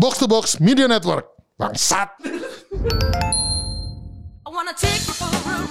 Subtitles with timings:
[0.00, 1.26] Box to Box Media Network.
[1.58, 2.10] Bangsat.
[4.46, 5.67] I wanna take you for a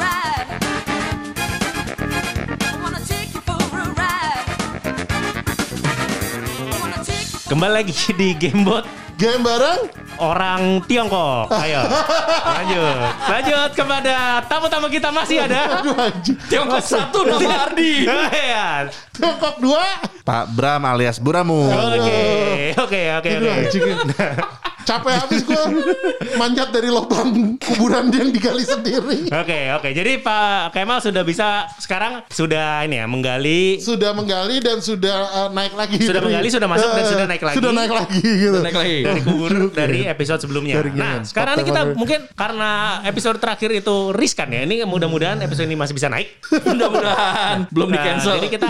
[7.48, 8.84] Kembali lagi di Gamebot
[9.16, 9.88] Game bareng
[10.20, 11.48] orang Tiongkok.
[11.50, 11.80] Ayo,
[12.44, 12.96] lanjut.
[13.24, 15.80] Lanjut kepada tamu-tamu kita masih ada.
[16.52, 18.04] Tiongkok satu nama Ardi.
[18.36, 18.92] Iya.
[19.16, 20.28] Tiongkok 2.
[20.28, 21.71] Pak Bram alias Buramu.
[21.71, 23.52] Oke, oke, oke, oke.
[24.88, 25.62] Capek habis gue
[26.36, 29.28] manjat dari lubang kuburan dia yang digali sendiri.
[29.28, 29.89] Oke, oke.
[29.92, 35.49] Jadi Pak Kemal sudah bisa sekarang sudah ini ya menggali Sudah menggali dan sudah uh,
[35.52, 35.99] naik lagi.
[35.99, 37.58] Sudah dari- menggali, sudah masuk dan Eh, sudah naik lagi.
[37.59, 38.58] Sudah naik lagi gitu.
[38.58, 38.97] Naik lagi.
[39.03, 40.80] dari kubur dari episode sebelumnya.
[40.80, 42.72] Dari Nah, gini, sekarang ini kita mungkin karena
[43.03, 44.63] episode terakhir itu riskan ya.
[44.63, 46.31] Ini mudah-mudahan episode ini masih bisa naik.
[46.67, 48.39] Mudah-mudahan belum di Nah, cancel.
[48.39, 48.69] Jadi kita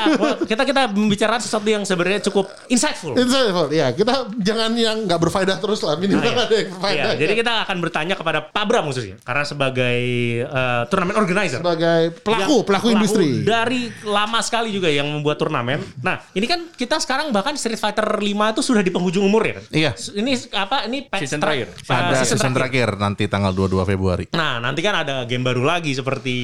[0.49, 3.13] kita kita membicarakan sesuatu yang sebenarnya cukup insightful.
[3.13, 3.69] Insightful.
[3.69, 5.93] Ya, kita jangan yang nggak berfaedah terus lah.
[6.09, 6.43] Minimal Nah, iya.
[6.43, 6.93] ada yang berfaedah.
[6.93, 9.97] Iya, jadi kita akan bertanya kepada Pak Bram khususnya karena sebagai
[10.41, 11.59] eh, turnamen organizer.
[11.59, 13.27] sebagai pelaku, Yang pelaku industri.
[13.41, 15.79] dari lama sekali juga yang membuat turnamen.
[15.99, 19.53] Nah, ini kan kita sekarang bahkan Street Fighter 5 itu sudah di penghujung umur ya
[19.53, 19.63] kan?
[19.69, 19.91] Iya.
[20.13, 20.77] Ini apa?
[20.85, 21.67] Ini patch Season terakhir.
[21.83, 22.87] Ada season, terakhir.
[22.97, 24.25] nanti tanggal 22 Februari.
[24.31, 26.35] Nah, nanti kan ada game baru lagi seperti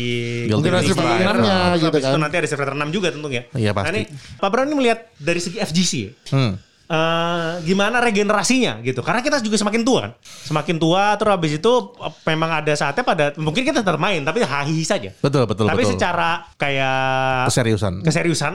[0.46, 1.24] Guilty Gear Fighter Strive.
[1.24, 2.20] 6-nya Terus gitu kan.
[2.20, 3.42] nanti ada Street Fighter 6 juga tentunya.
[3.54, 3.92] Iya, Nah, pasti.
[3.92, 4.02] ini
[4.38, 6.12] Pak Bram ini melihat dari segi FGC ya.
[6.30, 6.54] Hmm.
[6.86, 11.72] Eh, gimana regenerasinya gitu karena kita juga semakin tua kan semakin tua terus habis itu
[11.96, 15.82] eh, memang ada saatnya pada mungkin kita tetap main tapi hahi saja Betul, betul, tapi
[15.82, 15.94] betul.
[15.94, 17.94] secara kayak Keseriusan.
[18.02, 18.54] keseriusan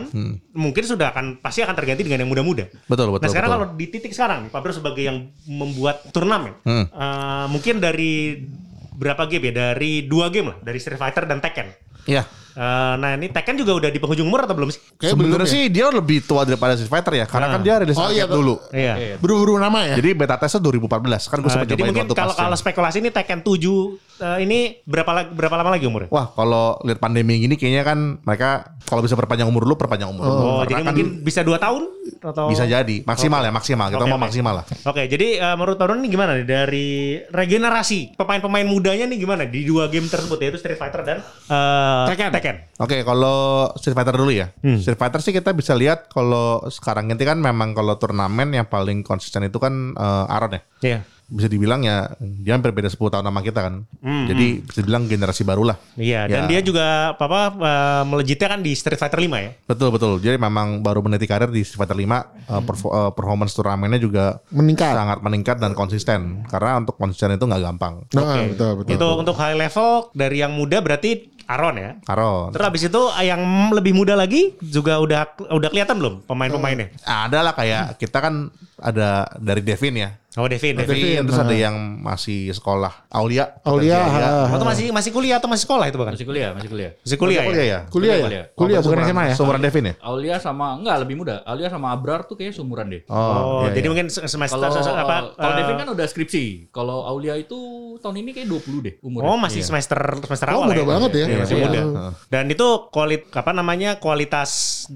[0.53, 3.65] mungkin sudah akan pasti akan terganti dengan yang muda-muda Betul, betul, nah sekarang betul.
[3.65, 6.85] kalau di titik sekarang Pak Bro sebagai yang membuat turnamen Hmm.
[6.87, 8.45] eh, mungkin dari
[8.93, 11.71] berapa game ya dari dua game lah dari Street Fighter dan Tekken
[12.05, 12.25] Iya.
[12.59, 12.65] Eh,
[12.97, 15.55] nah ini Tekken juga udah di penghujung umur atau belum sih Kayak belum Sebenarnya ya.
[15.55, 18.59] sih dia lebih tua daripada Street Fighter ya, karena kan dia rilis Oh, iya, dulu.
[18.69, 19.95] iya Buru-buru nama ya.
[19.95, 20.91] Jadi beta testnya 2014
[21.25, 24.39] kan gue Eh, sempat jadi mungkin waktu kalau kalau yang- spekulasi ini Tekken 7 eh,
[24.45, 26.11] ini berapa berapa lama lagi umurnya?
[26.11, 30.25] Wah kalau lihat pandemi gini kayaknya kan mereka kalau bisa perpanjang umur dulu perpanjang umur
[30.25, 30.41] dulu.
[30.41, 31.83] Oh, Karena jadi kan mungkin bisa 2 tahun
[32.19, 34.25] atau bisa jadi maksimal ya maksimal kita Oke, mau oke.
[34.27, 34.65] maksimal lah.
[34.89, 36.89] Oke, jadi eh, menurut Pak Don ini gimana nih dari
[37.29, 42.31] regenerasi pemain-pemain mudanya nih gimana di dua game tersebut yaitu Street Fighter dan eh, Tekken.
[42.33, 42.57] Tekken.
[42.81, 44.51] Oke, kalau Street Fighter dulu ya.
[44.65, 44.81] Hmm.
[44.81, 49.05] Street Fighter sih kita bisa lihat kalau sekarang ini kan memang kalau turnamen yang paling
[49.05, 50.63] konsisten itu kan eh, Aron ya.
[50.83, 51.01] Iya.
[51.29, 53.75] Bisa dibilang ya dia hampir beda 10 tahun sama kita kan.
[54.01, 55.77] Jadi bisa dibilang generasi baru lah.
[55.77, 56.49] Hmm, Iya, dan Ya.
[56.49, 59.53] dia juga apa eh, melejitnya kan di Street Fighter 5 ya.
[59.65, 60.13] Betul betul.
[60.19, 62.19] Jadi memang baru meniti karir di Street Fighter 5
[62.49, 64.93] eh, perfo- eh, performance turnamennya juga Meningkat.
[64.95, 66.21] sangat meningkat dan konsisten.
[66.47, 68.09] Karena untuk konsisten itu nggak gampang.
[68.11, 68.41] Nah, Oke.
[68.53, 68.91] betul, betul.
[68.91, 71.91] Itu untuk high level dari yang muda berarti Aron ya.
[72.05, 72.53] Aron.
[72.53, 73.41] Terus habis itu yang
[73.73, 76.93] lebih muda lagi juga udah udah kelihatan belum pemain-pemainnya?
[77.03, 80.11] Ada lah kayak kita kan ada dari Devin ya.
[80.39, 80.95] Oh, Devin, Devin.
[80.95, 83.11] Devin, terus ada yang masih sekolah.
[83.11, 83.59] Aulia.
[83.67, 83.99] Aulia.
[84.47, 86.15] Oh, itu masih masih kuliah atau masih sekolah itu bahkan?
[86.15, 86.93] Masih kuliah, masih kuliah.
[86.95, 87.67] Masih kuliah, Kuliah ya?
[87.67, 87.79] ya?
[87.91, 88.23] Kuliah ya?
[88.23, 88.45] Kuliah.
[88.55, 89.35] Kuliah bukan SMA ya?
[89.35, 89.95] Seumuran Devin ya?
[89.99, 91.43] Aulia sama enggak lebih muda.
[91.43, 93.03] Aulia sama Abrar tuh kayaknya seumuran deh.
[93.11, 93.91] Oh, iya, jadi iya.
[93.91, 95.35] mungkin se- semester apa?
[95.35, 96.45] kalau eh, Devin kan udah skripsi.
[96.71, 97.59] Kalau Aulia itu
[97.99, 99.27] tahun ini kayak 20 deh umurnya.
[99.27, 100.87] Oh, masih semester semester Oh, awal muda ya.
[100.87, 101.25] banget ya.
[101.39, 101.65] Iya, masih Iya.
[101.65, 101.83] muda.
[102.27, 103.91] Dan itu kualit apa namanya?
[103.99, 104.51] kualitas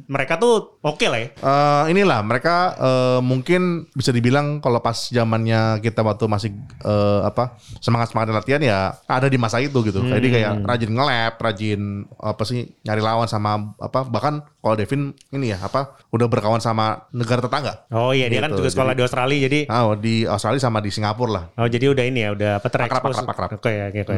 [0.07, 1.29] mereka tuh oke lah ya.
[1.33, 7.55] Eh, inilah mereka eh, mungkin bisa dibilang kalau pas zamannya kita waktu masih eh, apa
[7.79, 10.03] semangat semangat latihan ya ada di masa itu gitu.
[10.03, 11.81] Jadi kayak rajin nge-lab, rajin
[12.15, 17.07] apa sih nyari lawan sama apa bahkan kalau Devin ini ya apa udah berkawan sama
[17.11, 17.87] negara tetangga.
[17.89, 20.79] Oh iya, dia kan Gitu, juga sekolah jadi- di Australia jadi Ah, di Australia sama
[20.79, 21.45] di Singapura lah.
[21.57, 23.13] Oh jadi udah ini ya udah apa terekspos.
[23.13, 23.59] Akrab, akrab, akrab.
[23.59, 24.01] Oke ya, oke.
[24.03, 24.15] oke.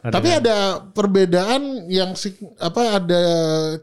[0.00, 0.38] Ada Tapi kan?
[0.40, 0.56] ada
[0.86, 1.23] perbedaan
[1.86, 3.22] yang sig- apa ada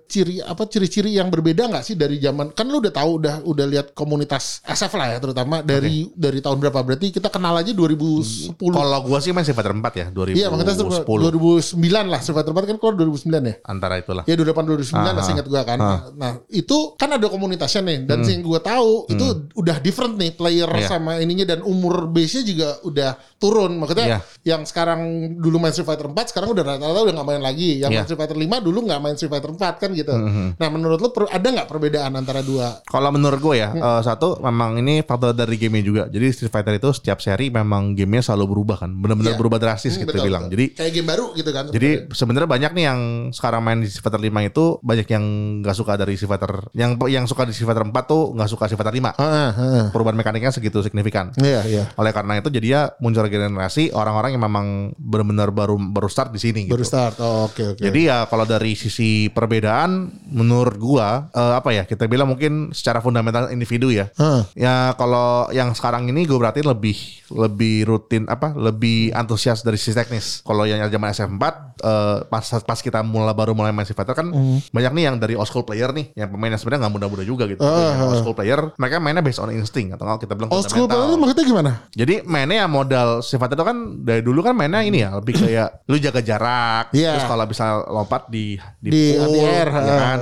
[0.06, 3.66] ciri apa ciri-ciri yang berbeda nggak sih dari zaman kan lu udah tahu udah udah
[3.66, 8.58] lihat komunitas SF lah ya terutama dari dari tahun berapa berarti kita kenal aja 2010
[8.58, 10.34] Kalau gua sih main Fighter 4 ya 2010.
[10.34, 11.74] Iya makanya 2009
[12.08, 14.24] lah Fighter 4 kan keluar 2009 ya Antara itulah.
[14.24, 15.78] Ya 2008 2009 lah Ah, seingat gua kan.
[15.78, 16.00] ah.
[16.14, 20.64] Nah, itu kan ada komunitasnya nih dan yang gua tahu itu udah different nih player
[20.64, 20.80] Hmm.
[20.80, 20.88] Iya.
[20.90, 23.76] sama ininya dan umur base-nya juga udah turun.
[23.76, 24.20] Maksudnya Iya.
[24.48, 25.02] yang sekarang
[25.38, 27.70] dulu main Fighter 4 sekarang udah rata-rata udah nggak main lagi.
[27.78, 27.98] Yang Iya.
[27.98, 30.14] main Street Fighter 5 dulu nggak main Street Fighter 4 kan gitu.
[30.54, 32.84] Nah, menurut lu per- ada nggak perbedaan antara dua?
[32.84, 33.80] Kalau menurut gue ya, Hmm.
[33.80, 36.04] eh, satu memang ini faktor dari gamenya juga.
[36.08, 39.40] Jadi Street Fighter itu setiap seri memang gamenya selalu berubah kan, benar-benar Iya.
[39.40, 40.44] berubah drastis Hmm, gitu betul, bilang.
[40.44, 40.54] betul.
[40.54, 41.64] Jadi kayak game baru gitu kan.
[41.70, 43.00] jadi sebenarnya banyak nih yang
[43.32, 45.24] sekarang main di Street Fighter 5 itu banyak yang
[45.62, 48.64] nggak suka dari Street Fighter yang yang suka di Street Fighter 4 tuh nggak suka
[48.66, 49.12] Street Fighter 5.
[49.14, 49.86] Ah, ah, ah.
[49.90, 51.32] Perubahan mekaniknya segitu signifikan.
[51.36, 51.84] Iya, iya.
[51.96, 54.66] Oleh karena itu jadi ya muncul generasi orang-orang yang memang
[54.98, 56.74] benar-benar baru baru start di sini gitu.
[56.74, 57.11] Baru start.
[57.12, 57.28] Smart.
[57.28, 57.82] Oh, Oke oke.
[57.82, 63.04] Jadi ya kalau dari sisi perbedaan menurut gua eh, apa ya kita bilang mungkin secara
[63.04, 64.08] fundamental individu ya.
[64.16, 64.42] Heeh.
[64.56, 66.96] Ya kalau yang sekarang ini gue berarti lebih
[67.32, 70.40] lebih rutin apa lebih antusias dari sisi teknis.
[70.46, 71.44] Kalau yang zaman SF4
[71.84, 74.28] eh, pas pas kita mulai baru mulai main Street Fighter kan
[74.72, 77.60] banyak nih yang dari old school player nih yang pemainnya sebenarnya nggak muda-muda juga gitu.
[77.62, 81.18] Yang old school player mereka mainnya based on instinct atau kita bilang Old school player
[81.18, 81.72] maksudnya gimana?
[81.92, 85.88] Jadi mainnya ya modal sifatnya itu kan dari dulu kan mainnya ini ya lebih kayak
[85.90, 86.86] lu jaga jarak.
[87.02, 87.18] Iya.
[87.18, 90.20] Terus kalau bisa lompat di di, Di pool, anti-air, ya kan.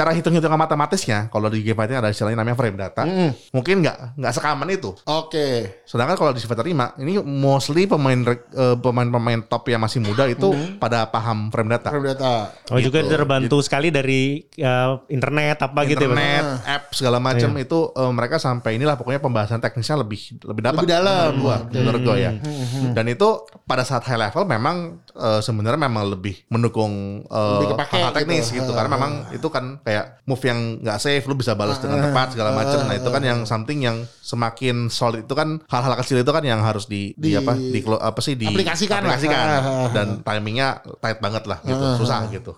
[0.00, 3.04] Cara hitung-hitungan matematisnya kalau di game fighting ada istilahnya namanya frame data.
[3.52, 4.96] Mungkin nggak nggak sekaman itu.
[5.04, 5.76] Oke.
[5.84, 10.48] Sedangkan kalau di Fighter 5 ini mostly pemain eh, pemain-pemain top yang masih muda itu
[10.80, 11.92] pada paham frame data.
[11.92, 12.48] Frame data.
[12.72, 13.12] Oh juga Gitu.
[13.12, 16.08] terbantu sekali dari uh, internet apa gitu ya.
[16.08, 16.16] Bang?
[16.16, 20.80] internet, app segala macam itu eh, mereka sampai inilah pokoknya pembahasan teknisnya lebih lebih dapat.
[20.80, 21.28] Lebih dalam.
[21.34, 22.32] menurut gua, menurut gua ya.
[22.32, 23.28] Hmm, Dan itu
[23.66, 24.76] pada saat high level memang
[25.12, 26.92] eh, sebenarnya memang lebih mendukung
[27.26, 28.62] eh, Lebih kepake hal-hal teknis gitu.
[28.62, 32.38] gitu, karena memang itu kan kayak move yang nggak safe lu bisa balas dengan tepat
[32.38, 32.86] segala macam.
[32.86, 36.62] Nah, itu kan yang something yang semakin solid itu kan hal-hal kecil itu kan yang
[36.62, 39.42] harus di, di, Di- apa di apa sih di Aplikasikan aplikasikan.
[39.42, 39.90] Ah.
[39.90, 42.54] dan timingnya tight banget lah gitu, susah gitu.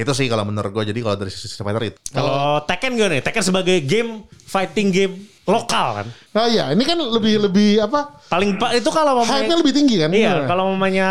[0.00, 1.98] Itu sih kalau menurut gue jadi kalau dari sisi Street Fighter itu.
[2.08, 3.22] Kalau Tekken gimana nih?
[3.22, 4.10] Tekken sebagai game
[4.48, 5.14] fighting game
[5.44, 6.06] lokal kan.
[6.30, 8.16] Nah iya, ini kan lebih lebih apa?
[8.30, 10.10] Paling pa- itu kalau Hype-nya mamanya lebih tinggi kan?
[10.10, 11.08] Iya, kalau mamanya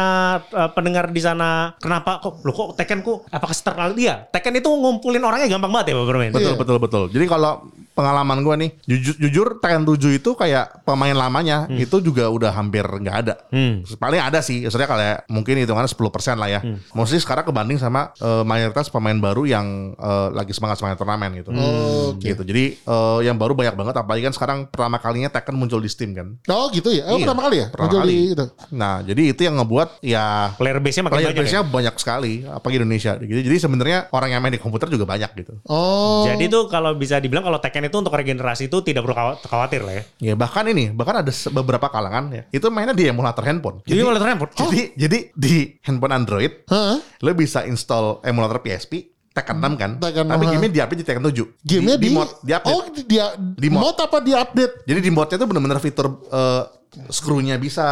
[0.50, 4.26] uh, pendengar di sana kenapa kok lo kok Tekken kok apakah terlalu dia?
[4.26, 6.32] Tekken itu ngumpulin orangnya gampang banget ya Pak bermain.
[6.32, 6.58] Betul Iya.
[6.58, 7.04] betul betul.
[7.12, 7.68] Jadi kalau
[8.00, 12.88] pengalaman gue nih, jujur, jujur Tekken 7 itu kayak pemain lamanya itu juga udah hampir
[12.88, 13.36] nggak ada.
[13.52, 13.84] Hmm.
[13.84, 16.60] Paling ada sih, maksudnya kayak mungkin hitungannya 10% lah ya.
[16.96, 19.68] Mostly sekarang kebanding sama eh, mayoritas pemain baru yang
[20.00, 21.52] eh, lagi semangat semangat turnamen gitu.
[21.52, 22.24] Oh, oke.
[22.24, 22.42] Gitu.
[22.48, 23.96] Jadi eh, yang baru banyak banget.
[24.00, 26.40] Apalagi kan sekarang pertama kalinya Tekken muncul di Steam kan.
[26.48, 27.10] Oh gitu ya?
[27.10, 27.68] Oh Iya, pertama kali ya?
[27.68, 28.14] pertama Muncul kali.
[28.14, 28.46] di itu.
[28.72, 31.42] Nah, jadi itu yang ngebuat ya Player base-nya makin player banyak.
[31.44, 31.68] base-nya ya?
[31.68, 33.40] banyak sekali, apalagi Indonesia gitu.
[33.44, 35.54] Jadi sebenarnya orang yang main di komputer juga banyak gitu.
[35.66, 36.24] Oh.
[36.30, 39.82] Jadi tuh kalau bisa dibilang kalau Tekken itu untuk regenerasi itu tidak perlu khawa- khawatir
[39.82, 40.04] lah ya.
[40.22, 43.82] Ya bahkan ini, bahkan ada beberapa kalangan ya, itu mainnya di emulator handphone.
[43.84, 44.52] Jadi emulator handphone?
[44.56, 44.70] Oh.
[44.70, 47.02] Jadi, jadi di handphone Android, Hah?
[47.02, 51.24] lo bisa install emulator PSP, Tekken 6 kan, Tekken tapi 6, game-nya di-update di Tekken
[51.24, 51.62] 7.
[51.62, 52.74] Game-nya di, mod, di update.
[52.74, 53.82] Oh, di, dia Di mod.
[53.82, 54.74] mod apa di update?
[54.84, 57.86] Jadi di modnya tuh bener-bener fitur eh, screw-nya bisa,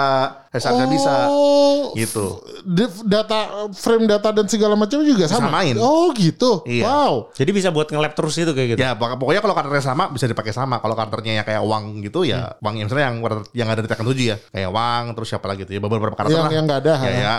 [0.50, 2.42] bisa, Oh, gitu.
[2.66, 5.54] di- data frame data dan segala macam juga sama.
[5.54, 5.78] Samain.
[5.78, 6.66] Oh, gitu.
[6.66, 6.82] Iya.
[6.82, 7.14] Wow.
[7.32, 8.80] Jadi bisa buat nge-lap terus itu kayak gitu.
[8.82, 10.82] Ya pok- pokoknya kalau karakternya sama bisa dipakai sama.
[10.82, 13.18] Kalau karakternya yang kayak Wang gitu ya, Wang yang misalnya yang
[13.54, 16.34] yang ada di Tekken 7 ya, kayak Wang terus siapa lagi tuh ya beberapa karakter
[16.34, 16.54] Yang- lah.
[16.58, 17.08] yang nggak ada, Ya ha.
[17.14, 17.36] ya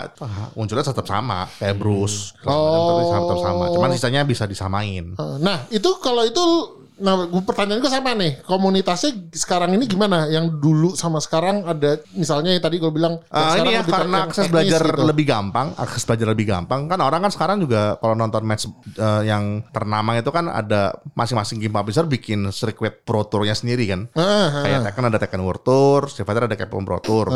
[0.55, 2.31] munculnya tetap sama kayak Bruce.
[2.47, 3.03] Oh.
[3.03, 3.63] Tetap, tetap sama.
[3.75, 5.11] Cuman sisanya bisa disamain.
[5.43, 6.39] Nah, itu kalau itu
[6.99, 8.43] nah gua- pertanyaan gue sama nih.
[8.43, 10.27] Komunitasnya sekarang ini gimana?
[10.27, 14.17] Yang dulu sama sekarang ada misalnya yang tadi gue bilang Ah, sekarang ini ya karena
[14.23, 15.03] akses belajar gitu.
[15.03, 16.85] lebih gampang, akses belajar lebih gampang.
[16.85, 20.81] Kan orang kan sekarang juga kalau nonton match eh, yang ternama itu kan ada
[21.13, 24.05] masing-masing game publisher bikin circuit pro tournya sendiri kan.
[24.13, 27.31] Ah, ah, Kayak Tekken ada Tekken World Tour, Street Fighter ada Capcom Pro Tour.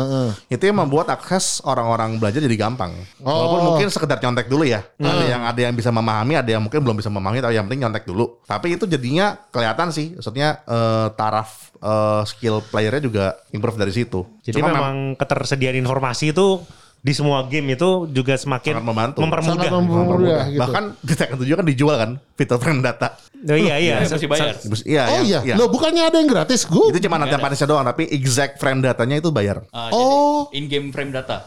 [0.46, 2.92] Itu yang membuat akses orang-orang belajar jadi gampang.
[3.18, 3.64] Walaupun Oh.
[3.72, 4.84] mungkin sekedar nyontek dulu ya.
[4.96, 7.82] Ada yang ada yang bisa memahami, ada yang mungkin belum bisa memahami, tapi yang penting
[7.82, 8.42] nyontek dulu.
[8.42, 14.26] Tapi itu jadinya kelihatan sih, maksudnya eh, taraf eh, skill playernya juga improve dari situ.
[14.42, 16.58] Jadi Cuma mem- memang ketersediaan informasi itu
[16.98, 19.18] di semua game itu juga semakin Sangat membantu.
[19.20, 19.60] mempermudah.
[19.60, 20.60] Sangat mempermudah gitu.
[20.60, 23.08] Bahkan di Tekken 7 kan dijual kan fitur frame data.
[23.44, 23.94] Oh, iya iya.
[24.00, 24.56] Ya, mesti bayar.
[24.82, 26.64] Iya, Oh yang- iya, loh bukannya ada yang gratis?
[26.64, 29.68] Gue Itu cuma nanti panisnya doang, tapi exact frame datanya itu bayar.
[29.68, 30.48] Ah, Oh.
[30.48, 31.44] Jadi in-game frame data.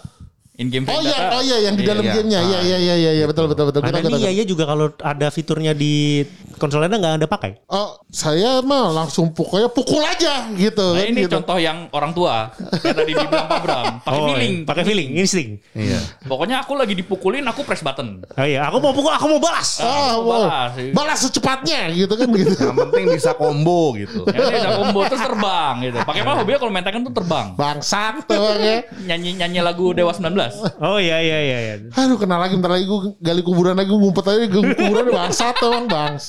[0.55, 1.33] In-game Oh frame iya, data.
[1.33, 2.13] oh iya yang di dalam Iya.
[2.15, 2.39] gamenya.
[2.39, 3.81] Iya iya iya iya iya betul betul betul.
[3.81, 6.21] Karena ini kita- ya juga kalau ada fiturnya di
[6.57, 7.61] konsolnya nggak ada pakai.
[7.69, 10.93] Oh, saya mah langsung pokoknya pukul aja gitu.
[10.93, 11.33] Nah kan, ini gitu.
[11.37, 12.51] contoh yang orang tua.
[12.81, 13.85] Kayak tadi dibilang Pak Bram.
[14.01, 14.53] Pakai Oh, feeling.
[14.57, 14.67] iya.
[14.67, 15.49] pakai feeling, insting.
[15.71, 15.99] Iya.
[16.25, 18.21] Pokoknya aku lagi dipukulin, aku press button.
[18.27, 19.79] Oh iya, aku mau pukul, aku mau balas.
[19.79, 20.33] Ah, Aku wow.
[20.49, 20.71] balas.
[20.91, 22.55] balas secepatnya gitu kan gitu.
[22.57, 24.25] Yang penting bisa combo gitu.
[24.27, 25.97] Ya ini ada combo terus terbang gitu.
[26.01, 27.47] Pakai apa hobinya kalau main Tekken tuh terbang.
[27.53, 28.77] Bangsat tuh Bang, ya.
[29.05, 30.81] Nyanyi nyanyi lagu Dewa 19.
[30.81, 31.57] Oh iya iya iya.
[31.61, 31.75] iya.
[31.93, 35.53] Aduh kenal lagi bentar lagi gue gali kuburan lagi gue ngumpet aja gue kuburan bangsat
[35.55, 36.25] tuh bang bangs.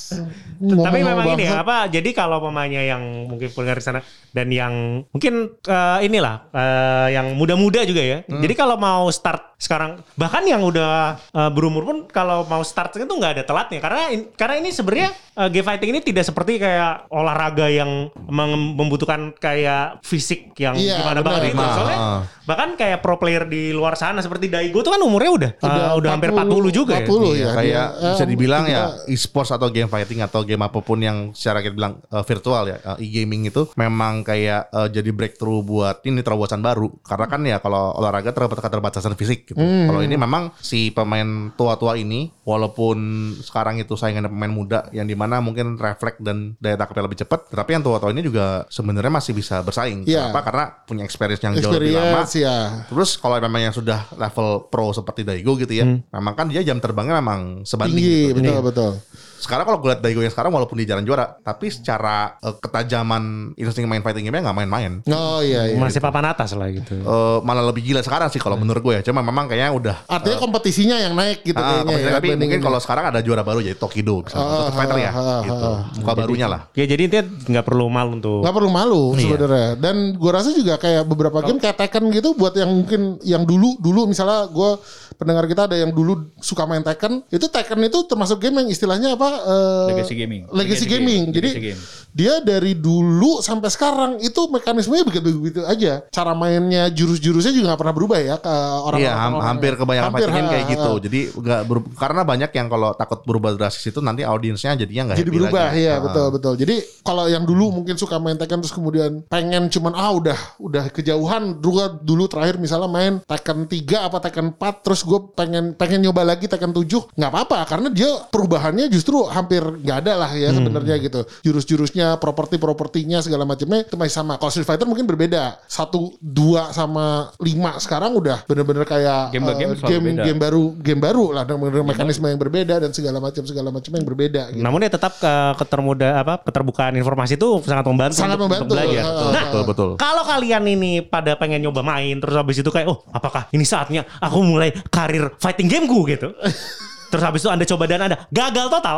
[0.59, 1.49] Tapi memang ini bangsat.
[1.49, 1.77] ya, apa?
[1.87, 3.99] Jadi kalau pemainnya yang mungkin pendengar di sana
[4.29, 4.73] dan yang
[5.07, 8.19] mungkin eh, inilah eh, yang muda-muda juga ya.
[8.23, 10.91] Jadi kalau mau start sekarang bahkan yang udah
[11.29, 15.09] eh, berumur pun kalau mau start itu nggak ada telatnya karena in- karena ini sebenarnya
[15.35, 21.19] eh, game fighting ini tidak seperti kayak olahraga yang membutuhkan kayak fisik yang Iya, gimana
[21.19, 21.57] banget itu.
[21.57, 22.21] Nah, Soalnya ah.
[22.43, 26.09] bahkan kayak pro player di luar sana seperti Daigo tuh kan umurnya udah Udah udah
[26.09, 27.05] hampir 40 juga ya.
[27.05, 27.49] 40 Iya, ya.
[27.53, 31.37] kayak dia, bisa dibilang kita- ya e-sports atau game fighting atau game apa pun yang
[31.37, 36.01] secara kita bilang eh, virtual ya, eh, e-gaming itu memang kayak eh, jadi breakthrough buat
[36.09, 36.89] ini terobosan baru.
[37.05, 39.61] Karena kan ya kalau olahraga terdapat keterbatasan fisik gitu.
[39.61, 42.97] Kalau ini memang si pemain tua-tua ini walaupun
[43.45, 47.53] sekarang itu saingan pemain muda yang di mana mungkin refleks dan daya tangkapnya lebih cepat,
[47.53, 50.07] tapi yang tua-tua ini juga sebenarnya masih bisa bersaing.
[50.09, 50.33] Iya.
[50.33, 50.41] Kenapa?
[50.49, 52.25] Karena punya experience yang jauh lebih lama.
[52.25, 52.57] Experience ya.
[52.89, 56.81] Terus kalau memang yang sudah level pro seperti Daigo gitu ya, memang kan dia jam
[56.81, 57.99] terbangnya memang sebanding.
[57.99, 58.37] Tinggi, gitu.
[58.39, 58.91] betul betul.
[59.39, 63.55] Sekarang kalau gue liat Daigo yang sekarang walaupun dia jarang juara, tapi secara eh, ketajaman
[63.55, 64.99] insting main fighting game nggak main-main.
[65.07, 65.79] Oh iya iya.
[65.79, 66.99] Masih papan atas lah gitu.
[66.99, 69.01] Eh, malah lebih gila sekarang sih kalau menurut gue ya.
[69.01, 72.15] Cuma memang kayaknya udah Artinya kompetisinya yang naik gitu Ah, kayaknya ya.
[72.15, 74.43] tapi mungkin kalau sekarang ada juara baru jadi Tokido, misalnya.
[74.43, 75.69] Ah, Street Fighter ya, ah, ah, gitu.
[76.03, 76.61] Muka barunya lah.
[76.75, 79.21] Ya jadi intinya nggak perlu malu untuk nggak perlu malu Iya.
[79.25, 83.43] sebenarnya dan gue rasa juga kayak beberapa game kayak Tekken gitu buat yang mungkin yang
[83.43, 84.69] dulu dulu misalnya gue
[85.15, 89.13] pendengar kita ada yang dulu suka main Tekken itu Tekken itu termasuk game yang istilahnya
[89.13, 90.41] apa eh, Legacy gaming.
[90.49, 91.35] legacy, Legacy gaming game.
[91.35, 91.79] jadi Legacy game.
[92.19, 97.95] Dia dari dulu sampai sekarang itu mekanismenya begitu-begitu aja cara mainnya jurus-jurusnya juga nggak pernah
[97.95, 100.91] berubah ya ke orang Iya, ham- hampir kebanyakan Hampir, kayak gitu.
[100.91, 100.99] ha.
[100.99, 105.17] Jadi nggak ber- karena banyak yang kalau takut berubah drastis itu nanti audiensnya jadinya nggak
[105.17, 105.81] jadi berubah lagi.
[105.81, 105.99] ya Ah.
[106.01, 110.11] betul betul jadi kalau yang dulu mungkin suka main Tekken terus kemudian pengen cuman ah
[110.11, 115.19] udah udah kejauhan dulu dulu terakhir misalnya main Tekken 3 apa Tekken 4 terus gue
[115.33, 120.13] pengen pengen nyoba lagi Tekken 7 nggak apa-apa karena dia perubahannya justru hampir nggak ada
[120.17, 125.05] lah ya sebenarnya gitu jurus-jurusnya properti-propertinya segala macamnya itu masih sama kalau Street Fighter mungkin
[125.05, 130.05] berbeda satu dua sama lima sekarang udah bener-bener kayak Game by game eh, selalu game,
[130.09, 130.23] beda.
[130.25, 134.05] game baru game baru lah dengan mekanisme yang berbeda dan segala macam segala macam yang
[134.07, 134.63] berbeda gitu.
[134.63, 138.63] Namun ya tetap ke ketermuda apa keterbukaan informasi itu sangat membantu Sangat untuk, membantu.
[138.65, 139.03] untuk belajar.
[139.03, 139.89] Nah, Betul betul.
[139.99, 144.07] kalau kalian ini pada pengen nyoba main terus habis itu kayak oh apakah ini saatnya
[144.23, 146.31] aku mulai karir fighting gameku gitu.
[147.11, 148.97] terus habis itu Anda coba dan Anda gagal total.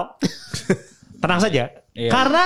[1.22, 1.81] Tenang saja.
[1.92, 2.08] Iya.
[2.08, 2.44] Karena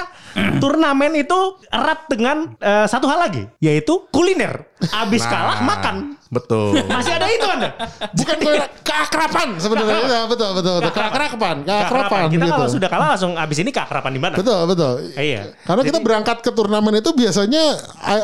[0.58, 4.74] turnamen itu erat dengan eh, satu hal lagi, yaitu kuliner.
[4.76, 5.96] Abis kalah Nah, makan.
[6.28, 6.76] Betul.
[6.92, 7.70] Masih ada itu Anda.
[8.12, 10.00] Bukan gue keakrapan sebenarnya.
[10.04, 10.92] Ya, betul betul betul.
[10.92, 12.52] Keakrapan, keakrapan Kita gitu.
[12.52, 14.36] kalau sudah kalah langsung abis ini keakrapan di mana?
[14.36, 14.94] Betul betul.
[15.16, 15.56] Iya.
[15.64, 17.64] Karena kita berangkat ke turnamen itu biasanya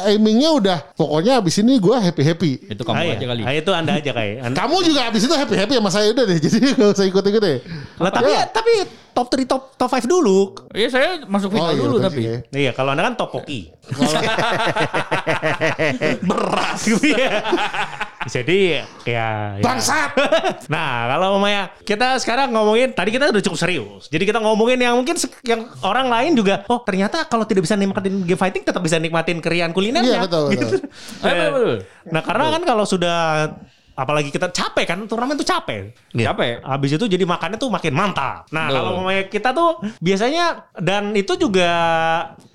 [0.03, 2.51] aimingnya udah pokoknya abis ini gue happy happy.
[2.67, 3.15] Itu kamu Ah, iya.
[3.15, 3.41] aja kali.
[3.41, 4.35] Ah, itu anda aja kayak.
[4.43, 6.37] Anda, Kamu juga abis itu happy happy sama saya udah deh.
[6.43, 7.57] Jadi gak usah ikut ikut deh.
[7.95, 8.43] lah, tapi Ya.
[8.45, 8.73] tapi
[9.11, 10.39] top 3 top top 5 dulu.
[10.71, 12.19] Iya saya masuk final dulu betul tapi.
[12.19, 12.37] sih, ya.
[12.51, 13.71] Iya, kalau anda kan topoki.
[16.29, 16.85] Beras.
[18.33, 19.29] Jadi ya, ya.
[19.65, 20.13] Bangsat.
[20.69, 24.05] Nah, kalau Maya kita sekarang ngomongin tadi kita udah cukup serius.
[24.13, 28.21] Jadi kita ngomongin yang mungkin yang orang lain juga oh ternyata kalau tidak bisa nikmatin
[28.21, 30.21] game fighting tetap bisa nikmatin kerian kulinernya.
[30.21, 30.61] Iya, betul, betul.
[30.61, 30.77] Gitu.
[31.21, 31.77] Betul, betul.
[32.13, 33.17] Nah, karena kan kalau sudah
[33.95, 35.91] apalagi kita capek kan turnamen tuh capek.
[36.15, 36.31] Iya.
[36.31, 36.63] Capek.
[36.63, 38.47] Habis itu jadi makannya tuh makin mantap.
[38.49, 38.75] Nah, Betul.
[38.77, 39.69] kalau umpamanya kita tuh
[39.99, 40.45] biasanya
[40.79, 41.69] dan itu juga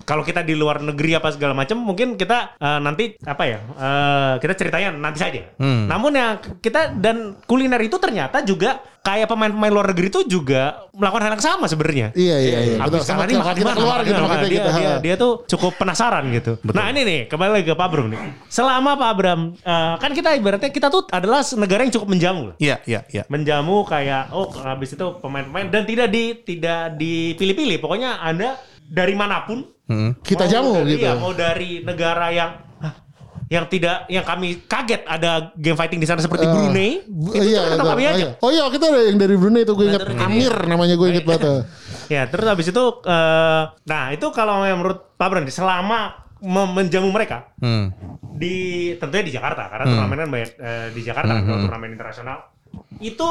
[0.07, 3.59] kalau kita di luar negeri apa segala macam mungkin kita eh, nanti apa ya?
[3.59, 5.41] eh, kita ceritanya nanti saja.
[5.59, 5.85] Hmm.
[5.87, 11.23] Namun ya kita dan kuliner itu ternyata juga kayak pemain-pemain luar negeri itu juga melakukan
[11.23, 12.07] hal yang sama sebenarnya.
[12.11, 12.75] Iya iya iya.
[12.81, 12.99] Betul.
[12.99, 14.69] Abis Sama kalah nih kita makan kita keluar gitu makanya dia, kita.
[14.73, 16.51] dia, dia tuh cukup penasaran gitu.
[16.67, 18.19] Nah ini nih kembali lagi ke Pak Bro nih.
[18.47, 22.55] Selama Pak Abram eh, kan kita ibaratnya kita tuh adalah negara yang cukup menjamu lah
[22.59, 23.23] Iya, iya, iya.
[23.31, 29.43] menjamu kayak oh habis itu pemain-pemain dan tidak di tidak dipilih-pilih pokoknya anda dari mana
[29.43, 30.19] pun Hmm.
[30.19, 31.07] Kita mau jamu dari, gitu.
[31.07, 32.66] iya, mau dari negara yang "Hah,
[33.47, 37.47] yang tidak yang kami kaget ada game fighting di sana seperti Eh, Brunei Bu- itu
[37.47, 37.87] iya, betul.
[37.87, 38.29] kami Oh, aja iya.
[38.37, 40.19] Oh iya kita ada yang dari Brunei itu gue inget Brunei.
[40.21, 41.63] Amir namanya gue inget banget.
[42.09, 47.49] ya terus habis itu eh, nah itu kalau yang menurut Pak Brandi selama menjamu mereka
[47.57, 47.89] Hmm.
[48.31, 48.55] di
[48.95, 51.65] tentunya di Jakarta karena turnamen kan banyak eh, di Jakarta Hmm, kalau hmm.
[51.65, 52.37] turnamen internasional
[52.99, 53.29] itu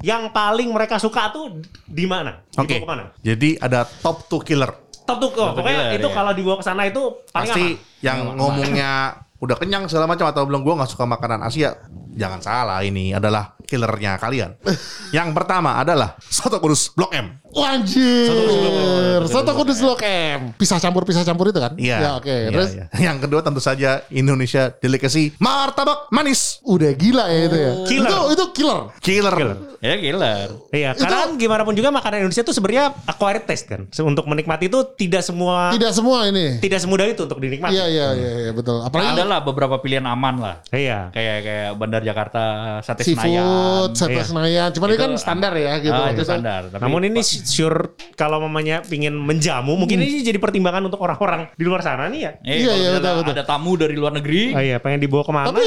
[0.00, 2.44] yang paling mereka suka tuh di mana?
[2.54, 2.78] Oke.
[2.78, 3.10] Ke mana?
[3.18, 4.70] Jadi ada top 2 killer.
[5.02, 6.14] Top tuh, oh, pokoknya killer, itu ya.
[6.14, 7.98] kalau dibawa ke sana itu paling Pasti aman.
[7.98, 8.90] yang ngomongnya
[9.38, 11.78] udah kenyang segala macam atau bilang gua nggak suka makanan Asia.
[12.18, 14.58] Jangan salah ini adalah killernya kalian.
[15.16, 17.38] yang pertama adalah soto kudus Blok M.
[17.50, 20.52] Anjir, soto kudus blok M.
[20.54, 21.72] Pisah campur pisah campur itu kan?
[21.74, 21.96] Iya.
[21.98, 22.28] Ya oke.
[22.28, 22.84] Iya, Terus iya.
[23.02, 26.60] Yang kedua tentu saja Indonesia delicacy martabak manis.
[26.62, 27.72] udah gila ya itu ya.
[27.84, 28.08] Killer.
[28.08, 28.80] Itu itu killer.
[29.00, 29.36] Killer.
[29.78, 30.48] Ya killer.
[30.68, 33.86] Iya, karena kan gimana pun juga makanan Indonesia itu sebenarnya acquired taste kan.
[33.88, 36.58] Untuk menikmati itu tidak semua Tidak semua ini.
[36.58, 37.72] tidak semudah itu untuk dinikmati.
[37.72, 38.82] Iya iya iya iya, betul.
[38.82, 40.56] Apalagi Ada lah beberapa pilihan aman lah.
[40.68, 41.08] Iya.
[41.10, 42.42] Kayak kayak Bandar Jakarta,
[42.82, 43.88] Sate Seafood, Senayan.
[43.94, 44.24] Setra Iya.
[44.26, 44.68] Senayan.
[44.74, 45.94] Cuman ini Itu- kan standar ya gitu.
[45.94, 46.60] Ah, itu standar.
[46.68, 51.62] Tapi Namun ini sure kalau mamanya pingin menjamu, mungkin ini jadi pertimbangan untuk orang-orang di
[51.62, 52.32] luar sana nih ya.
[52.42, 53.34] Eh, Iya, kalau iya, misalnya betul, betul.
[53.36, 54.42] Ada tamu dari luar negeri.
[54.56, 55.46] Oh iya, pengen dibawa ke mana?
[55.52, 55.64] Tapi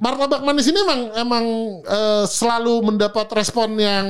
[0.00, 1.44] martabak manis ini emang emang
[1.84, 4.06] eh, selalu mendapat respon yang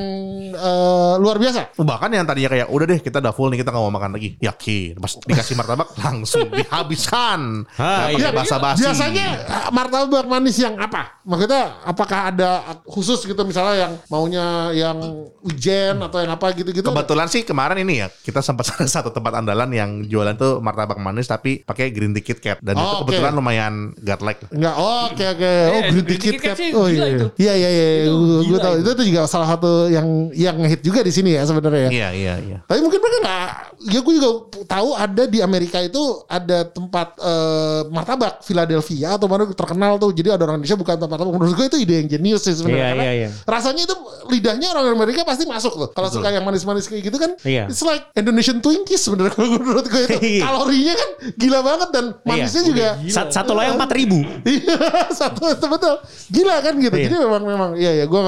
[0.55, 1.75] eh, luar biasa.
[1.77, 4.37] Bahkan yang tadinya kayak udah deh kita udah full nih kita nggak mau makan lagi.
[4.39, 7.67] Yakin pas dikasih martabak langsung dihabiskan.
[7.75, 8.17] Nggak iya.
[8.31, 8.81] pakai basa-basi.
[8.87, 9.27] Biasanya
[9.75, 11.21] martabak manis yang apa?
[11.27, 14.99] Maksudnya apakah ada khusus gitu misalnya yang maunya yang
[15.43, 16.85] wijen atau yang apa gitu-gitu?
[16.85, 20.97] Kebetulan sih kemarin ini ya kita sempat ada satu tempat andalan yang jualan tuh martabak
[21.01, 23.01] manis tapi pakai green tea Kit Kat dan Oh, itu oke.
[23.09, 24.41] kebetulan lumayan godlike.
[24.53, 25.53] Enggak, oh, oke oke.
[25.55, 26.45] Oh, Green Tea Kit Kat.
[26.45, 27.07] Kat sih Oh iya.
[27.35, 27.87] Iya iya iya.
[28.05, 28.75] Itu Gue tahu.
[28.79, 28.91] itu.
[28.93, 31.91] Tuh juga salah satu yang yang ngehit juga di sini ya sebenarnya ya.
[31.91, 32.57] Iya iya iya.
[32.63, 33.47] Tapi mungkin mereka nggak,
[33.87, 34.31] ya gue juga
[34.65, 40.11] tahu ada di Amerika itu ada tempat eh, martabak Philadelphia atau mana terkenal tuh.
[40.11, 41.35] Jadi ada orang Indonesia bukan tempat martabak.
[41.35, 42.91] Menurut gue itu ide yang jenius sih sebenarnya.
[42.91, 43.29] Iya, iya, iya.
[43.45, 43.95] Rasanya itu
[44.29, 45.89] lidahnya orang Amerika pasti masuk tuh.
[45.91, 47.67] Kalau suka yang manis-manis kayak gitu kan, Iya.
[47.67, 50.17] it's like Indonesian Twinkies sebenarnya kalau menurut gue itu.
[50.21, 50.43] Iya.
[50.45, 54.19] Kalorinya kan gila banget dan manisnya juga Sa- satu loyang empat ribu.
[54.45, 54.77] Iya,
[55.11, 55.95] satu itu betul.
[56.29, 56.93] Gila kan gitu.
[56.95, 57.05] Iya.
[57.09, 58.21] Jadi memang memang iya ya gue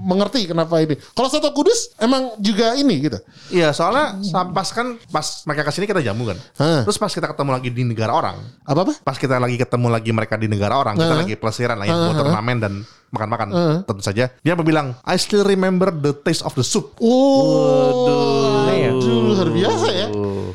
[0.00, 0.96] mengerti kenapa ini.
[1.12, 3.18] Kalau soto Kudus emang juga ini gitu.
[3.50, 6.38] Iya soalnya sam- pas kan pas mereka ke sini kita jamu kan.
[6.56, 6.80] Hah.
[6.82, 8.92] Terus pas kita ketemu lagi di negara orang, Apa apa?
[9.04, 11.20] pas kita lagi ketemu lagi mereka di negara orang, kita Heeh.
[11.22, 12.24] lagi pelesiran lah ya, Heeh, buat heeh.
[12.24, 12.72] turnamen dan
[13.08, 13.48] makan-makan.
[13.52, 13.76] Heeh.
[13.84, 16.96] Tentu saja dia bilang, I still remember the taste of the soup.
[17.00, 18.94] Oh, Iya.
[18.94, 20.06] aduh, luar biasa ya.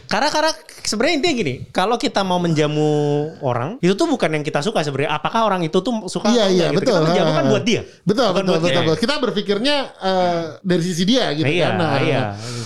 [0.06, 0.52] Karena karena
[0.84, 2.90] sebenarnya intinya gini, kalau kita mau menjamu
[3.42, 5.16] orang, itu tuh bukan yang kita suka sebenarnya.
[5.16, 6.80] Apakah orang itu tuh suka Iya atau iya enggak gitu.
[6.80, 6.94] betul.
[6.94, 7.82] Kita menjamu kan buat dia.
[8.04, 8.82] Betul Bukan betul betul, dia.
[8.82, 8.98] betul.
[9.00, 11.74] Kita berpikirnya eh, dari sisi dia gitu Iya, kan.
[11.78, 12.22] Nah, iya.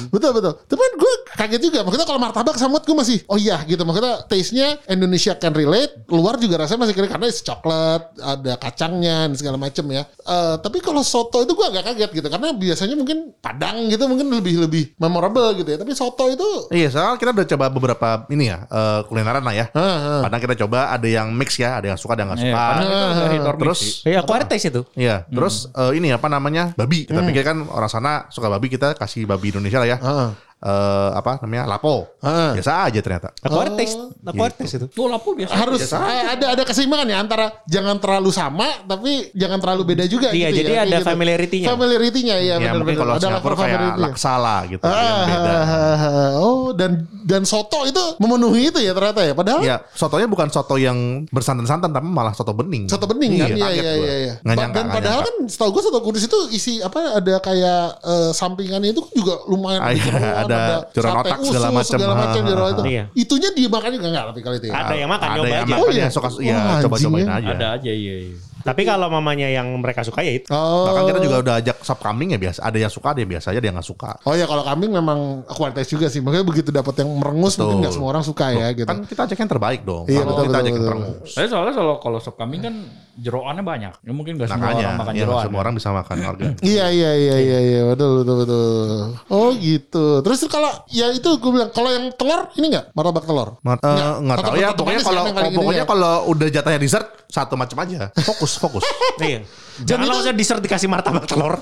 [0.08, 0.54] Betul betul.
[0.64, 1.80] Tapi gue kaget juga.
[1.84, 3.84] Maksudnya kalau martabak sama gue masih oh iya gitu.
[3.84, 6.08] Maksudnya taste-nya Indonesia can relate.
[6.08, 10.04] Luar juga rasanya masih keren karena it's coklat, ada kacangnya dan segala macem ya.
[10.08, 14.28] Eh, tapi kalau soto itu gue agak kaget gitu karena biasanya mungkin Padang gitu mungkin
[14.32, 15.78] lebih lebih memorable gitu ya.
[15.78, 19.66] Tapi soto itu Iya, kita udah coba beberapa ini ya eh, kulineran lah ya.
[19.74, 20.22] Heeh.
[20.24, 22.64] Padang kita coba ada yang mix ya, ada yang suka, ada yang nggak Iya, suka.
[22.78, 23.82] Miss Terus.
[24.08, 24.82] Iya, aku ada itu.
[24.96, 27.10] Iya, terus eh, ini apa namanya babi.
[27.10, 29.98] Kita pikir kan orang sana suka babi, kita kasih babi Indonesia lah ya.
[30.00, 30.47] Heeh.
[30.58, 30.70] Eh,
[31.14, 32.18] apa namanya lapo.
[32.18, 32.58] Heeh.
[32.58, 33.30] Biasa aja ternyata.
[33.30, 33.46] Taste.
[33.46, 34.58] Aku ada Gitu.
[34.58, 34.88] taste itu.
[34.98, 35.54] Oh, lapo biasa.
[35.54, 40.34] harus eh, ada ada keseimbangan ya antara jangan terlalu sama tapi jangan terlalu beda juga
[40.34, 41.06] Iya, gitu jadi ya, ada gitu.
[41.06, 41.68] familiarity-nya.
[41.70, 42.98] Familiarity-nya ya, Ya benar mungkin benar.
[43.00, 45.54] kalau Ada Singapura kayak laksala gitu, yang beda.
[46.40, 49.34] Oh dan dan soto itu memenuhi itu ya ternyata ya.
[49.34, 50.98] Padahal Ya, sotonya bukan soto yang
[51.30, 52.88] bersantan-santan tapi malah soto bening.
[52.88, 53.48] soto bening kan.
[53.48, 53.94] Iya iya gua.
[54.02, 54.16] iya.
[54.18, 54.34] iya.
[54.42, 55.38] Nggak nyangka, dan nggak padahal nyangka.
[55.38, 59.80] kan setahu gue soto kudus itu isi apa ada kayak eh, sampingannya itu juga lumayan
[59.80, 61.98] Ah, iya, ada sate otak segala macam.
[62.00, 62.82] segala macam itu.
[62.88, 63.04] Iya.
[63.14, 64.74] Itunya dimakan juga enggak tapi kali itu ya.
[64.80, 65.74] Ada yang makan, ada nyoba yang aja.
[65.76, 66.00] makan Oh, iya?
[66.00, 67.54] yang suka ya Wah, coba-cobain anjing aja.
[67.54, 68.16] Ada aja iya.
[68.26, 68.47] iya.
[68.68, 70.52] Tapi kalau mamanya yang mereka suka ya itu.
[70.52, 70.84] Oh.
[70.84, 72.60] Bahkan kita juga udah ajak sop kambing ya biasa.
[72.62, 74.12] Ada yang suka, ada yang biasa aja, ada yang nggak suka.
[74.28, 76.20] Oh ya kalau kambing memang kualitas juga sih.
[76.20, 77.64] Makanya begitu dapat yang merengus Betul.
[77.64, 78.88] mungkin nggak semua orang suka ya gitu.
[78.88, 80.04] Kan kita ajak yang terbaik dong.
[80.06, 80.90] Iya, Kalau betul, kita betul, ajak yang betul.
[80.92, 81.30] perengus.
[81.32, 82.76] Tapi soalnya kalau kalau sop kambing kan
[83.18, 83.94] jeroannya banyak.
[84.04, 85.44] Ya mungkin gak semua orang makan ya, jeroan.
[85.48, 86.52] semua orang bisa makan organ.
[86.68, 89.00] Iya iya iya iya iya betul betul betul.
[89.32, 90.06] Oh gitu.
[90.22, 93.58] Terus kalau ya itu gue bilang kalau yang telur ini nggak martabak telur.
[93.64, 95.88] Ma- eh, Nggak, nggak tahu ya pokoknya kalau yang pokoknya ya.
[95.88, 98.84] kalau udah jatahnya dessert satu macam aja fokus fokus
[99.20, 99.42] Iya.
[99.78, 101.62] Jangan langsung dessert dikasih martabak telur.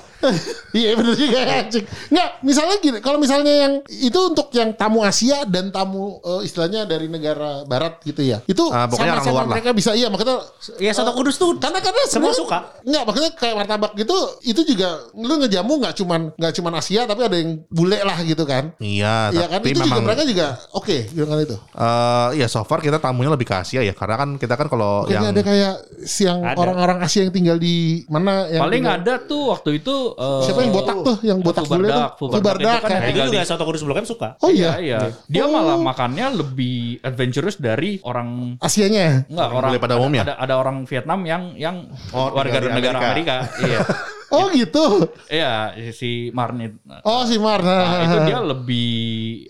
[0.72, 1.84] Iya bener juga anjing.
[2.08, 6.84] Nggak misalnya gini kalau misalnya yang itu untuk yang tamu Asia dan tamu eh, istilahnya
[6.84, 8.40] dari negara Barat gitu ya.
[8.44, 9.52] Itu pokoknya orang sama-sama luar lah.
[9.52, 10.40] mereka bisa iya makanya
[10.78, 12.80] Ya soto kudus tuh karena karena semua suka.
[12.82, 17.20] Nggak maksudnya kayak martabak gitu itu juga lu ngejamu nggak cuman nggak cuman Asia tapi
[17.22, 18.72] ada yang bule lah gitu kan.
[18.78, 21.56] iya Iya kan itu juga memang mereka juga oke dengan itu.
[21.56, 25.04] eh ya so far kita tamunya lebih ke Asia ya karena kan kita kan kalau
[25.06, 26.56] yang ada kayak siang Ada.
[26.76, 30.60] Orang-orang Asia yang tinggal di mana yang Paling tinggal- ada tuh waktu itu eh, Siapa
[30.60, 31.16] yang botak tuh?
[31.20, 31.88] Yang botak bule tuh?
[31.88, 34.28] Fubardak, Fubardak Fubardak itu kan itu juga soto kudus Blok M suka.
[34.38, 34.98] Oh Iya, iya.
[35.00, 35.16] iya.
[35.26, 35.50] Dia Oh.
[35.50, 39.24] malah makannya lebih adventurous dari orang Asianya.
[39.26, 40.22] enggak orang pada umumnya?
[40.22, 41.76] ada, ada orang Vietnam yang yang
[42.12, 43.00] Oh, warga negara Amerika.
[43.00, 43.36] Amerika.
[43.64, 43.80] iya.
[44.36, 44.84] Oh gitu.
[45.26, 45.52] Iya,
[45.90, 46.76] si Marnit.
[47.02, 47.58] Oh si Mar.
[47.58, 48.90] Nah, itu dia lebih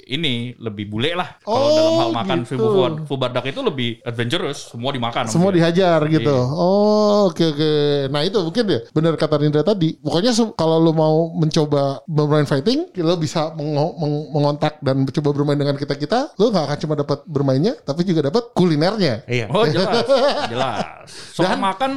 [0.07, 2.57] ini lebih bule lah kalau Oh, dalam hal makan gitu.
[2.57, 5.27] Fubar- Fubardak itu lebih adventurous, semua dimakan.
[5.27, 5.69] Semua dia.
[5.69, 6.31] dihajar gitu.
[6.31, 6.45] Iya.
[6.49, 7.73] Oh oke oke.
[8.09, 9.97] Nah itu mungkin ya benar kata Rindra tadi.
[9.97, 15.59] Pokoknya kalau lu mau mencoba bermain fighting, lo bisa mengo- meng- mengontak dan coba bermain
[15.59, 16.31] dengan kita kita.
[16.37, 19.27] Lo nggak akan cuma dapat bermainnya, tapi juga dapat kulinernya.
[19.27, 19.47] Iya.
[19.49, 20.05] Oh jelas,
[20.47, 20.79] jelas.
[21.37, 21.91] Soal Dan- makan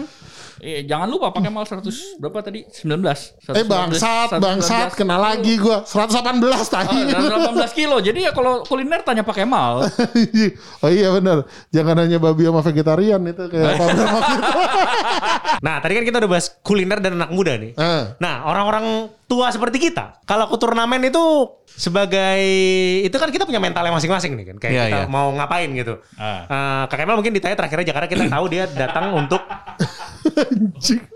[0.59, 2.67] Eh, jangan lupa pakai mal 100 berapa tadi?
[2.67, 3.39] 19.
[3.55, 6.99] Eh bangsat, 119 bangsat, kena lagi gua 118 tadi.
[7.15, 7.97] Ah, 18 kilo.
[8.03, 9.87] Jadi ya kalau kuliner tanya pakai mal.
[10.83, 11.47] oh iya benar.
[11.71, 13.73] Jangan hanya babi sama vegetarian itu kayak.
[15.59, 17.75] Nah, tadi kan kita udah bahas kuliner dan anak muda nih.
[17.75, 18.03] Eh.
[18.23, 21.19] Nah, orang-orang tua seperti kita, kalau ke turnamen itu
[21.67, 22.39] sebagai
[23.03, 25.11] itu kan kita punya mentalnya masing-masing nih kan, kayak Iya, kita iya.
[25.11, 25.99] mau ngapain gitu.
[26.15, 26.47] Ah.
[26.47, 29.41] Eh, Kak Kemal mungkin ditanya terakhir aja karena kita tahu dia datang untuk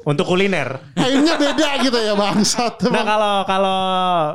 [0.04, 0.80] untuk kuliner.
[0.94, 2.76] Kayaknya beda gitu ya bangsat.
[2.86, 3.80] Nah kalau kalau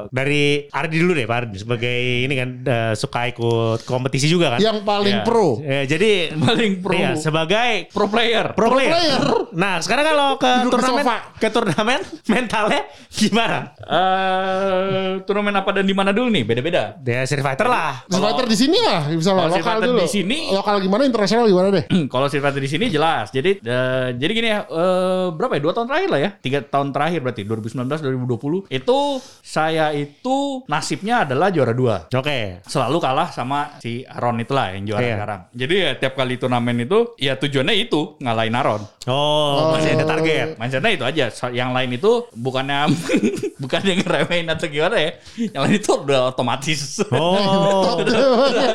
[0.09, 4.61] dari Ardi dulu deh Pak Ardi sebagai ini kan eh, suka ikut kompetisi juga kan.
[4.61, 5.25] Yang paling Ya.
[5.25, 5.59] pro.
[5.61, 6.93] Eh, jadi Paling pro.
[6.93, 8.53] Iya, sebagai Pro player.
[8.53, 8.93] pro player.
[8.93, 9.25] player.
[9.53, 13.59] Nah sekarang kalau ke Duduk turnamen ke turnamen mentalnya gimana?
[13.83, 16.45] Eh, turnamen apa dan di mana dulu nih?
[16.45, 16.97] Beda-beda.
[16.99, 18.05] Dia Street Fighter lah.
[18.09, 19.99] Fighter di sini lah, bisa Street lokal Fighter dulu.
[19.99, 21.85] di sini- lokal gimana, internasional gimana deh?
[22.12, 23.31] Kalau Street Fighter di sini jelas.
[23.31, 25.61] Jadi eh, jadi gini ya, eh, berapa ya?
[25.61, 26.31] Dua tahun terakhir lah ya.
[26.38, 28.98] Tiga tahun terakhir berarti 2019 2020 itu
[29.40, 32.07] saya itu nasibnya adalah juara dua.
[32.09, 32.61] Oke.
[32.64, 35.14] Selalu kalah sama si Aron itulah yang juara Iya.
[35.16, 35.40] sekarang.
[35.52, 38.83] Jadi ya tiap kali turnamen itu ya tujuannya itu ngalahin Aron.
[39.09, 40.61] Oh, masih ada target.
[40.61, 41.26] Mindsetnya itu aja.
[41.48, 42.78] Yang lain itu bukannya
[43.62, 45.11] bukannya ngeremehin atau gimana ya.
[45.38, 46.81] Yang lain itu udah otomatis.
[47.09, 48.04] Oh.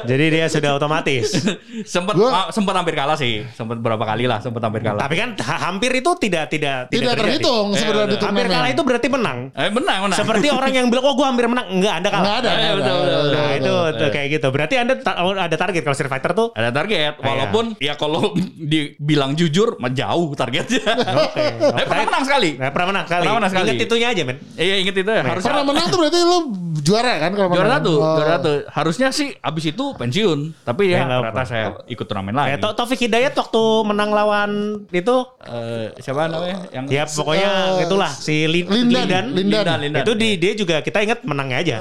[0.03, 1.37] Jadi dia sudah otomatis.
[1.93, 3.45] sempet Gua- sempet hampir kalah sih.
[3.53, 5.05] Sempet berapa kali lah sempet hampir kalah.
[5.05, 7.19] Tapi kan ha- hampir itu tidak tidak Tidak terjadi.
[7.35, 8.19] terhitung Eh, sebenarnya udah.
[8.23, 9.39] Hampir kalah itu berarti menang.
[9.51, 10.15] Eh menang menang.
[10.15, 11.67] Seperti orang yang bilang, oh gue hampir menang.
[11.69, 12.23] Enggak, Anda kalah.
[12.23, 12.73] Nggak ada, Eh, nggak ada.
[12.73, 14.47] betul, betul, Betul, Nah itu tuh kayak gitu.
[14.47, 16.47] Berarti Anda ta- oh, ada target kalau Street Fighter tuh.
[16.53, 18.31] ada target Ah, walaupun ya kalau
[18.73, 20.83] dibilang jujur mah jauh targetnya.
[21.27, 21.43] Oke.
[21.59, 22.49] Tapi pernah menang sekali.
[22.55, 23.21] Nah, pernah menang kali.
[23.21, 23.65] Pernah menang sekali.
[23.67, 24.37] Ingat itunya aja men.
[24.55, 25.21] Iya inget itu ya.
[25.21, 26.37] Harusnya Pernah menang tuh berarti lu
[26.75, 27.77] juara kan kalau juara menang?
[27.79, 28.15] satu, Oh.
[28.15, 28.51] juara satu.
[28.67, 30.39] Harusnya sih abis itu pensiun.
[30.59, 31.43] Tapi Ya, ya ternyata apa.
[31.43, 32.47] saya ikut turnamen lagi.
[32.49, 34.51] Kayak To- Taufik Hidayat waktu menang lawan
[34.89, 36.65] itu Eh, siapa namanya?
[36.71, 39.25] Yang ya pokoknya Eh, itulah si Lin- Lindan, Lindan.
[39.29, 39.77] Lindan.
[39.77, 40.01] Lindan.
[40.01, 41.75] Itu di dia juga kita ingat menangnya aja.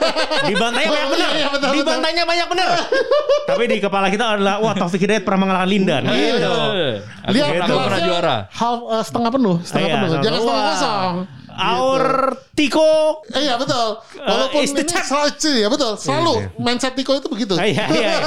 [0.48, 1.28] Dibantainya banyak Oh, benar.
[1.28, 1.76] iya, iya, betul, betul.
[1.78, 2.68] Dibantainya banyak benar.
[3.44, 6.02] Tapi di kepala kita adalah wah Taufik Hidayat pernah mengalahkan Lindan.
[6.04, 6.30] Iya.
[6.32, 6.52] Gitu.
[7.28, 8.36] Lihat pernah, juara.
[8.50, 10.08] half, eh, setengah penuh, setengah Iya, penuh.
[10.20, 11.14] Jangan setengah kosong.
[11.56, 12.04] Our
[12.52, 13.96] Tiko Eh, iya betul.
[14.18, 15.92] Walaupun is the ini selalu ya betul.
[15.96, 17.54] Selalu mindset Tiko itu begitu.
[17.56, 18.18] Iya, iya, iya.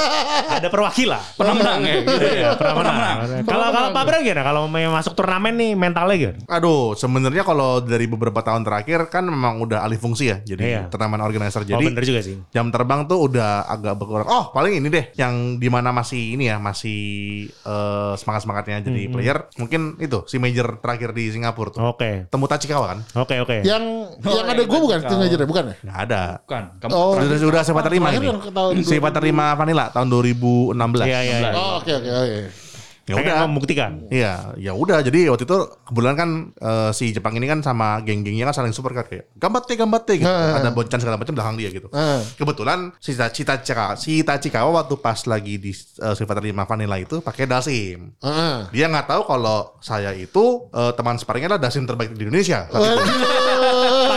[0.58, 1.22] Ada perwakilan.
[1.38, 1.94] Pernah menang ya.
[2.02, 2.50] Gitu ya.
[2.58, 3.16] Pernah menang.
[3.46, 4.42] Kalau kalau Pak Bram gimana?
[4.42, 6.32] Kalau mau masuk turnamen nih mentalnya gitu?
[6.50, 10.38] Aduh, sebenarnya kalau dari beberapa tahun terakhir kan memang udah alih fungsi ya.
[10.42, 10.82] Jadi Iya.
[10.90, 11.62] turnamen organizer.
[11.62, 12.36] oh Jadi bener juga sih.
[12.50, 14.26] jam terbang tuh udah agak berkurang.
[14.26, 16.98] Oh, paling ini deh yang di mana masih ini ya, masih
[17.46, 19.38] eh, semangat-semangatnya jadi player.
[19.56, 21.82] Mungkin itu si major terakhir di Singapura tuh.
[21.86, 22.26] Oke.
[22.26, 22.98] Temu Tachikawa kan?
[23.16, 23.56] Oke oke.
[23.64, 23.84] Yang
[24.20, 25.74] yang ada gue bukan tim manager ya, bukan ya?
[25.80, 26.22] Nggak ada.
[26.44, 26.62] Bukan.
[26.84, 28.36] Kamu Oh, Sudah sudah saya terima terakhir
[28.76, 28.82] ini.
[28.84, 31.08] Saya terima Vanilla tahun 2016.
[31.08, 31.36] Iya iya.
[31.40, 31.50] iya.
[31.56, 32.65] Oh, oke oke oke.
[33.06, 33.46] Ya udah.
[33.46, 34.02] membuktikan.
[34.10, 34.98] Iya, ya udah.
[34.98, 38.98] Jadi waktu itu kebetulan kan eh, si Jepang ini kan sama geng-gengnya kan saling support
[38.98, 40.26] kan kayak gambate gambate gitu.
[40.26, 40.58] Heeh.
[40.58, 41.86] Ada boncan segala macam belakang dia gitu.
[41.94, 42.20] Heeh.
[42.34, 45.70] Kebetulan si Cita Cika, si Tachikawa waktu pas lagi di
[46.02, 48.10] uh, Street Fighter 5 Vanilla itu pakai Dalsim.
[48.18, 48.74] Heeh.
[48.74, 52.66] Dia nggak tahu kalau saya itu eh, teman sparringnya adalah Dalsim terbaik di Indonesia.
[52.66, 53.02] Saat itu,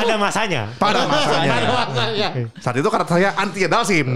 [0.09, 0.63] Pada masanya.
[0.75, 1.53] pada masanya.
[2.09, 2.29] Ya.
[2.57, 4.07] Saat itu karena saya anti Dalsim.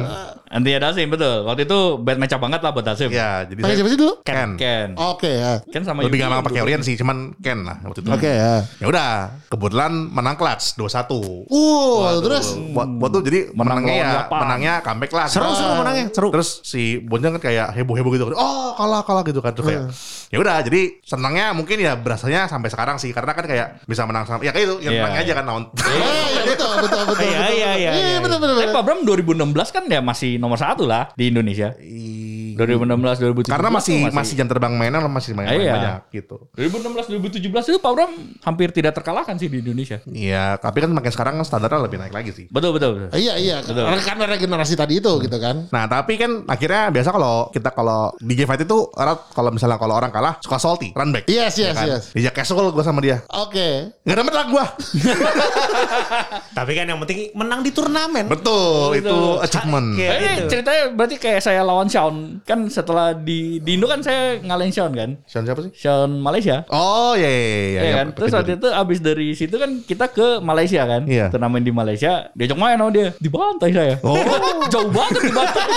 [0.50, 1.44] Anti Dasim betul.
[1.44, 3.10] Waktu itu bad match banget lah buat Dasim.
[3.10, 4.14] Ya, jadi Pakai siapa saya sih dulu?
[4.22, 4.50] Ken.
[4.54, 4.90] Ken.
[4.96, 5.62] Oke ya.
[5.66, 8.10] Ken sama Lebih gampang pakai Orient sih, cuman Ken lah waktu itu.
[8.10, 8.62] Oke ya.
[8.78, 9.12] Ya udah,
[9.48, 11.50] kebetulan menang clutch 2-1.
[11.50, 15.74] Uh, terus buat buat tuh jadi Menang menangnya ya menangnya comeback lah Seru Nah, seru
[15.76, 16.06] menangnya.
[16.10, 16.28] Seru.
[16.30, 19.82] terus si Bonjang kan kayak heboh heboh gitu oh kalah kalah gitu kan terus kayak
[20.30, 24.24] ya udah jadi senangnya mungkin ya berasanya sampai sekarang sih karena kan kayak bisa menang
[24.24, 25.02] sama ya kayak itu yang Iya.
[25.02, 27.24] menangnya aja kan lawan iya betul betul betul.
[27.28, 27.58] Iya, betul.
[27.58, 28.18] iya, iya, iya.
[28.24, 28.56] betul betul.
[28.64, 28.72] Eh.
[28.72, 31.76] Pak Bram 2016 kan ya masih nomor satu lah di Indonesia.
[32.56, 35.74] 2016 2017 karena masih, tuh masih jam terbang mainan masih main, Iya.
[35.74, 37.10] banyak gitu 2016
[37.42, 38.12] 2017 itu Pak Bram
[38.42, 40.00] hampir tidak terkalahkan sih di Indonesia.
[40.06, 42.46] Iya, tapi kan makin sekarang standarnya lebih naik lagi sih.
[42.48, 42.98] Betul betul.
[43.00, 43.10] betul.
[43.14, 43.58] Iya iya.
[43.62, 45.68] Karena kan ada generasi tadi itu gitu kan.
[45.70, 49.78] Nah, tapi kan akhirnya biasa kalau kita kalau di game fight itu orang kalau misalnya
[49.78, 51.26] kalau orang kalah suka salty, run back.
[51.26, 51.88] Yes Ya yes kan?
[51.88, 52.04] yes.
[52.14, 53.22] Dia casual gue sama dia.
[53.30, 53.94] Oke.
[54.04, 54.66] Nggak dapet lah gue.
[56.54, 58.26] Tapi kan yang penting menang di turnamen.
[58.28, 59.42] Betul, itu Betul.
[59.42, 59.88] achievement.
[59.96, 60.50] Kayak Eh, ini gitu.
[60.50, 62.43] ceritanya berarti kayak saya lawan Sean.
[62.44, 65.16] Kan setelah di di Indo kan saya ngalahin Sean kan.
[65.24, 65.72] Sean siapa sih?
[65.74, 66.68] Sean Malaysia.
[66.68, 67.82] Oh iya iya iya.
[67.82, 68.08] Iya, kan?
[68.12, 71.04] Terus waktu itu abis dari situ kan kita ke Malaysia kan.
[71.04, 71.28] Iya.
[71.28, 72.28] Turnamen di Malaysia.
[72.32, 73.16] Diajak main sama dia.
[73.18, 73.96] Dibantai saya.
[74.02, 74.20] Oh.
[74.74, 75.68] Jauh banget dibantai.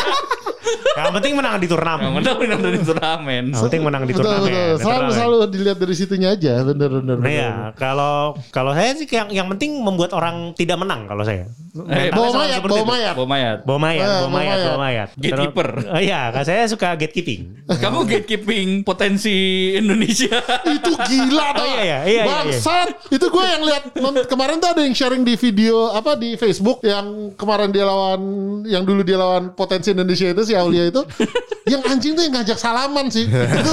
[0.96, 2.02] Yang penting menang di turnamen.
[2.02, 3.44] Yang menang menang dari turnamen.
[3.52, 4.40] Yang penting menang di turnamen.
[4.40, 4.50] betul.
[4.50, 5.12] Di Selalu turnamen.
[5.14, 7.16] selalu dilihat dari situnya aja, bener bener.
[7.20, 8.16] Nah ya, kalau
[8.50, 11.46] kalau saya sih yang yang penting membuat orang tidak menang kalau saya.
[11.76, 13.12] Eh, Bawa mayat, bawa mayat.
[13.14, 13.56] Bawa mayat.
[13.62, 14.64] Bawa mayat, Eh, bawa bawa mayat, mayat.
[14.66, 15.08] bawa mayat.
[15.14, 15.68] Gatekeeper.
[15.86, 17.60] Oh iya, kan saya suka gatekeeping.
[17.84, 20.40] Kamu gatekeeping potensi Indonesia.
[20.80, 21.60] itu gila tuh.
[21.60, 23.12] Oh, iya, iya, iya, iya, Bangsat.
[23.12, 23.92] Itu gue yang lihat
[24.32, 28.20] kemarin tuh ada yang sharing di video apa di Facebook yang kemarin dia lawan
[28.64, 31.04] yang dulu dia lawan potensi Indonesia itu si Aulia itu
[31.72, 33.26] yang anjing tuh yang ngajak salaman sih.
[33.26, 33.70] itu,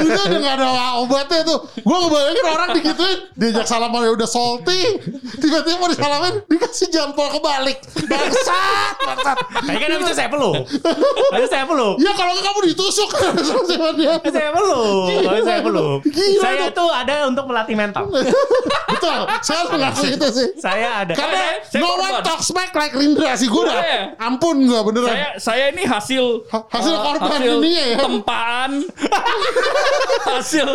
[0.00, 0.68] itu udah gak ada
[1.04, 1.58] obatnya tuh.
[1.84, 4.80] Gue ngebayangin orang digituin diajak salaman ya udah salty.
[5.36, 7.84] Tiba-tiba mau disalamin dikasih jempol kebalik.
[8.08, 9.36] Bangsat, bangsat.
[9.60, 10.64] Tapi kan bisa saya peluk.
[11.28, 12.00] Tapi saya peluk.
[12.00, 13.10] Ya kalau nggak kamu ditusuk.
[14.28, 15.08] Saya peluk.
[15.18, 15.60] Tapi saya.
[15.60, 16.74] Gila Saya tuh.
[16.78, 18.04] tuh ada untuk melatih mental.
[18.92, 19.18] Betul.
[19.40, 20.48] Saya harus mengakui itu sih.
[20.56, 21.12] Saya ada.
[21.12, 22.10] Karena Saya- no korban.
[22.10, 24.16] one talks back like Rindra sih gue udah.
[24.18, 25.08] Ampun gue beneran.
[25.08, 27.86] saya saya ini hasil Ha- hasil korban hasil ini ya.
[27.98, 28.70] tempaan
[30.28, 30.68] hasil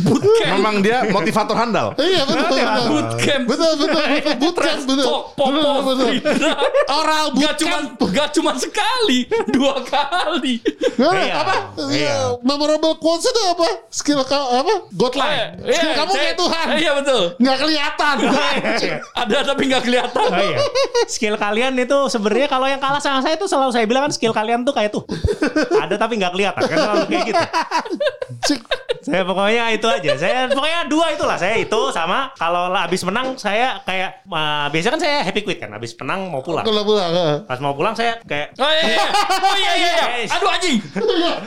[0.00, 1.88] bootcamp Memang dia motivator handal.
[1.96, 2.46] Iya betul.
[2.48, 2.84] betul.
[2.88, 4.34] bootcamp Betul betul betul.
[4.40, 5.04] Bootcamp betul.
[5.04, 6.08] Pop, pop, Betul, pop, betul.
[6.10, 6.52] Rindra.
[6.90, 8.12] Oral Gak cuma bootcamp.
[8.14, 10.53] gak cuma sekali, dua kali.
[10.94, 11.54] Nah, Iya, apa?
[11.90, 12.14] iya.
[12.40, 13.66] Memorable quotes itu apa?
[13.88, 14.74] Skill kau apa?
[14.90, 15.58] Godline.
[15.62, 16.66] Eh, Skill iya, kamu saya- kayak Tuhan.
[16.74, 17.22] Iya betul.
[17.36, 18.16] Nggak kelihatan.
[19.20, 20.22] Ada tapi nggak kelihatan.
[20.24, 20.58] Oh iya.
[21.06, 24.30] Skill kalian itu sebenarnya kalau yang kalah sama saya itu selalu saya bilang kan skill
[24.30, 25.02] kalian tuh kayak tuh.
[25.74, 27.44] Ada tapi nggak kelihatan kan selalu kayak gitu.
[29.00, 30.12] Saya pokoknya itu aja.
[30.14, 31.36] Saya pokoknya dua itulah.
[31.36, 35.68] Saya itu sama kalau habis menang saya kayak uh, biasa kan saya happy quit kan.
[35.70, 36.64] Habis menang mau pulang.
[36.64, 37.12] Kalau pulang.
[37.44, 39.04] Pas mau pulang saya kayak Oh iya, iya.
[39.28, 39.92] oh iya iya.
[40.16, 40.26] iya.
[40.44, 40.76] Aduh anjing.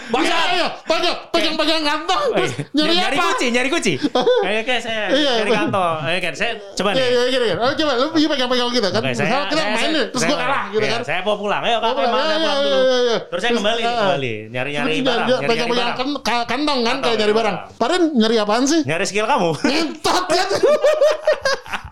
[0.10, 0.34] Bangsat.
[0.34, 2.22] Ayo, ayo, pegang, pegang, pegang kantong.
[2.34, 2.66] Terus iya.
[2.74, 3.26] nyari nyari apa?
[3.30, 3.94] kunci, nyari kunci.
[4.46, 5.60] Kayak kayak saya Iya, nyari betul.
[5.62, 5.96] kantong.
[6.02, 6.98] Kayak kan saya coba nih.
[6.98, 7.60] Iya, iya, gini, gini.
[7.62, 9.02] Oh, coba lu pergi pegang-pegang kita kan.
[9.02, 11.02] Oke, kita saya- main saya- nih, terus saya- gua kalah gitu iya, kan.
[11.06, 11.62] Saya mau pulang.
[11.62, 12.78] Ayo kakak pulang, iya, saya pulang iya, dulu.
[12.82, 13.18] iya, iya.
[13.22, 14.34] Terus saya Terus, kembali, ah, kembali.
[14.50, 17.56] Nyari-nyari Terus barang, pegang-pegang kan- kantong kan Kantong, kayak nyari nyari barang.
[17.78, 18.82] Paren nyari apaan sih?
[18.82, 19.50] Nyari skill kamu.
[19.62, 20.48] Ngentot kan.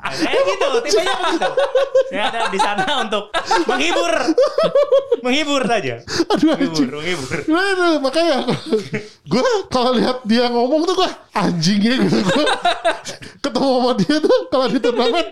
[0.06, 1.50] Nah, saya gitu, tipenya begitu.
[2.08, 3.24] Saya ada di sana untuk
[3.66, 4.14] menghibur.
[5.20, 5.98] menghibur saja.
[6.30, 6.54] Aduh.
[6.54, 7.30] Menghibur, menghibur.
[7.52, 8.38] Nah, itu, makanya
[9.26, 9.42] gue
[9.74, 12.46] kalau lihat dia ngomong tuh gue anjingnya gitu gue
[13.44, 15.28] ketemu sama dia tuh kalau di turnamen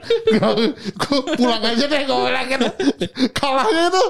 [0.81, 2.67] gue pulang aja deh gue bilang gitu
[3.31, 4.03] kalahnya itu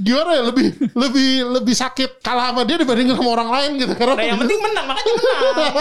[0.00, 0.66] gimana ya lebih
[0.96, 4.60] lebih lebih sakit kalah sama dia dibandingin sama orang lain gitu karena Nah, yang penting
[4.64, 5.72] menang, makanya menang.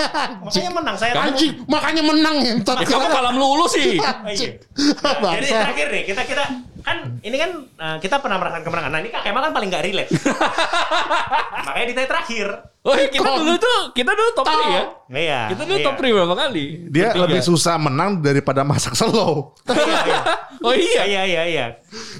[0.43, 0.95] Makanya menang.
[0.99, 3.95] Saya anjing makanya menang Ya, kamu kalah melulu sih.
[3.95, 6.43] anjing Jadi terakhir nih, kita kita
[6.85, 8.91] kan ini kan uh, kita pernah merasakan kemenangan.
[8.93, 10.11] Nah ini Kak Kemal kan paling gak relate.
[11.65, 12.47] Makanya ditanya terakhir.
[12.85, 14.83] Oh iya, kita Kok- dulu tuh, kita dulu top 3 ya.
[15.07, 15.41] Iya.
[15.49, 15.85] Kita dulu iya.
[15.85, 16.65] top 3 berapa kali?
[16.87, 17.21] Dia Bertiga.
[17.25, 19.57] lebih susah menang daripada masak slow.
[19.65, 19.73] Iya,
[20.05, 20.21] iya.
[20.61, 21.01] Oh iya.
[21.03, 21.65] Iya, iya, iya.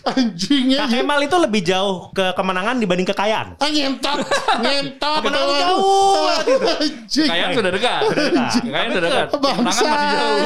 [0.06, 3.58] anjingnya Kak Kemal itu lebih jauh ke kemenangan dibanding kekayaan.
[3.58, 4.18] ah ngentot
[4.58, 6.66] ngentot Kemenangan jauh banget itu.
[6.72, 8.02] anjing Kayaknya sudah dekat.
[8.64, 9.28] Kayaknya sudah dekat.
[9.36, 10.38] Kemenangan masih jauh.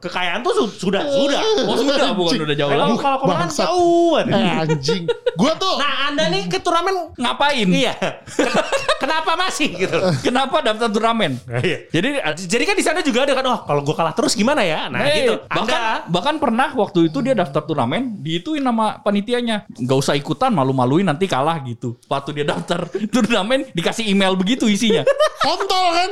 [0.00, 1.40] Kekayaan tuh su- sudah sudah.
[1.62, 2.98] Oh sudah, bukan udah jauh Kalau lagi.
[2.98, 4.26] kalau kemenangan jauh eh
[4.58, 5.02] anjing
[5.34, 7.68] gua tuh Nah, Anda nih ke turnamen Ngapain?
[7.68, 7.94] iya.
[9.12, 9.98] Kenapa masih gitu?
[10.24, 11.36] Kenapa daftar turnamen?
[11.44, 11.84] Iya.
[11.92, 12.08] Jadi
[12.48, 14.88] Jadi kan di sana juga ada kan, oh kalau gue kalah terus gimana ya?
[14.88, 15.36] Nah Hey, gitu.
[15.52, 20.48] bahkan Anda bahkan pernah waktu itu dia daftar turnamen diituin nama panitianya nggak usah ikutan
[20.48, 25.04] malu-maluin nanti kalah gitu waktu dia daftar turnamen dikasih email begitu isinya
[25.44, 26.10] kontol kan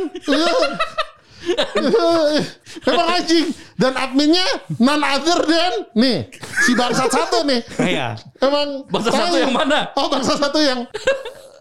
[2.84, 4.44] Emang anjing Dan adminnya
[4.76, 6.28] None other than Nih
[6.60, 8.20] Si bangsat satu nih Iya.
[8.44, 9.88] Emang Bangsa satu yang mana?
[9.96, 10.84] Oh bangsa satu yang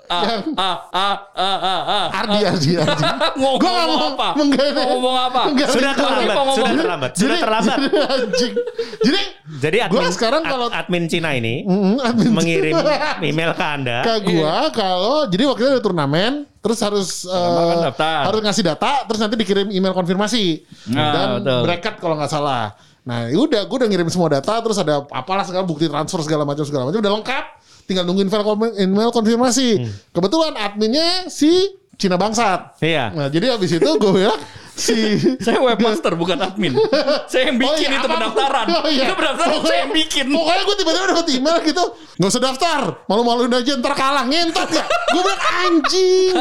[0.09, 3.03] ah Yang ah ah ah ah ah Ardi Ardi Ardi
[3.35, 4.73] ngomong, Gua mau apa menggede.
[4.75, 7.77] Mau ngomong apa Enggak, Sudah terlambat, ngomong- sudah terlambat, sudah terlambat.
[7.77, 8.53] jadi Anjing
[8.99, 9.21] Jadi
[9.59, 12.73] Jadi admin, Gua sekarang kalau- admin Cina ini Mm, admin mengirim
[13.21, 13.97] email ke Anda.
[14.01, 17.39] ke gua kalau jadi waktu itu ada turnamen terus harus kan
[17.71, 18.21] eh, daftar.
[18.25, 21.61] harus ngasih data terus nanti dikirim email konfirmasi Nah, dan betul.
[21.63, 25.63] bracket kalau nggak salah nah udah gue udah ngirim semua data terus ada apalah segala
[25.63, 27.45] bukti transfer segala macam segala macam udah lengkap
[27.89, 29.89] tinggal nungguin email, kon- email konfirmasi Hmm.
[30.11, 31.49] kebetulan adminnya si
[31.95, 33.09] Cina bangsat Iya.
[33.11, 34.37] nah jadi habis itu gue bilang
[34.71, 34.95] si
[35.43, 36.77] saya webmaster bukan admin
[37.25, 39.03] saya yang bikin Oh iya, itu apa- pendaftaran Oh iya.
[39.03, 41.83] itu pendaftaran Pokoknya- saya yang bikin Pokoknya gue tiba-tiba dapet email gitu
[42.15, 46.33] Gak usah daftar Malu-maluin aja ntar kalah Ngentot ya Gue bilang anjing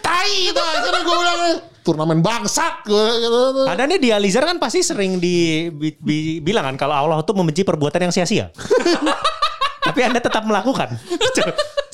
[0.00, 1.40] Tai itu Akhirnya gue bilang
[1.80, 3.64] Turnamen bangsat gue gitu.
[3.64, 7.32] Anda nih di Alizar kan pasti sering di, bi- bi- bilang kan kalau Allah tuh
[7.32, 8.52] membenci perbuatan yang sia-sia.
[10.00, 10.96] Tapi Anda tetap melakukan.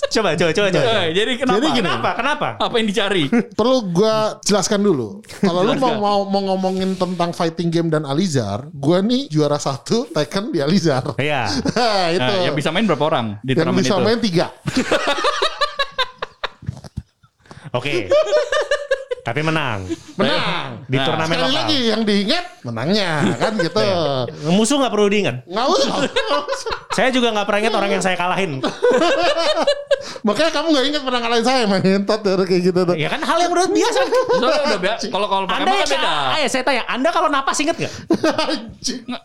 [0.06, 0.86] Coba, coba, coba, coba.
[1.02, 1.58] Eh, jadi kenapa?
[1.58, 1.90] Jadi gini.
[1.90, 2.10] Kenapa?
[2.14, 2.48] Kenapa?
[2.62, 3.26] Apa yang dicari?
[3.58, 5.18] Perlu gua jelaskan dulu.
[5.42, 10.06] Kalau lu mau, mau mau ngomongin tentang fighting game dan Alizar, gua nih juara satu
[10.14, 11.18] Tekken di Alizar.
[11.18, 11.50] Iya.
[12.16, 12.22] itu.
[12.22, 14.06] Nah, yang bisa main berapa orang di yang turnamen bisa itu?
[14.06, 14.46] main tiga.
[17.76, 18.06] Oke.
[19.26, 19.90] Tapi menang.
[20.14, 20.86] Menang.
[20.86, 21.58] Di Nah, turnamen Sekali lokal.
[21.66, 23.82] lagi yang diingat menangnya kan gitu.
[24.54, 25.36] Musuh nggak perlu diingat.
[25.50, 25.94] Nggak usah.
[26.94, 28.62] Saya juga nggak pernah ingat orang yang saya kalahin.
[30.26, 32.94] Makanya kamu nggak ingat pernah ngalahin saya main ngentot kayak gitu tuh.
[32.94, 34.00] Ya kan hal yang udah biasa.
[34.06, 35.04] Soalnya udah biasa.
[35.10, 36.10] Kalau kalau pakai mal kan beda.
[36.38, 37.92] Ayo saya tanya, Anda kalau napas inget nggak?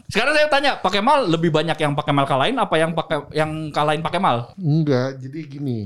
[0.09, 3.69] Sekarang saya tanya, pakai mal lebih banyak yang pakai mal kalahin apa yang pakai yang
[3.69, 4.53] kalahin pakai mal?
[4.57, 5.77] Enggak, jadi gini.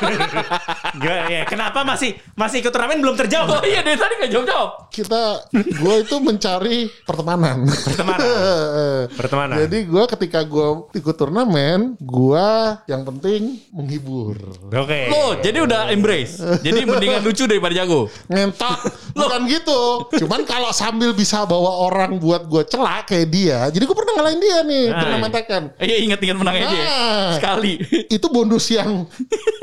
[1.00, 1.42] Gimana ya?
[1.46, 3.60] Kenapa masih masih ikut turnamen belum Oh terjawab?
[3.68, 4.70] iya dari tadi nggak jawab jawab.
[4.90, 5.22] Kita,
[5.54, 7.62] gue itu mencari pertemanan.
[7.68, 8.26] Pertemanan.
[9.20, 9.56] Pertemanan.
[9.60, 12.48] Jadi gue ketika gue ikut turnamen, gue
[12.88, 14.34] yang penting menghibur.
[14.66, 15.00] Oke.
[15.12, 16.40] Loh, jadi udah embrace.
[16.64, 18.08] Jadi mendingan lucu daripada jago.
[18.26, 18.80] Ngentot,
[19.14, 20.10] bukan gitu.
[20.16, 24.40] Cuman kalau sambil bisa bawa orang buat gue celak kayak dia, jadi gue pernah ngalahin
[24.40, 25.62] dia nih Nah, turnamen Tekken.
[25.76, 26.66] Eh, Iya ingat-ingat menang aja.
[26.66, 26.82] ya.
[26.82, 27.30] Nah.
[27.36, 27.72] Sekali.
[28.10, 29.06] itu bonus yang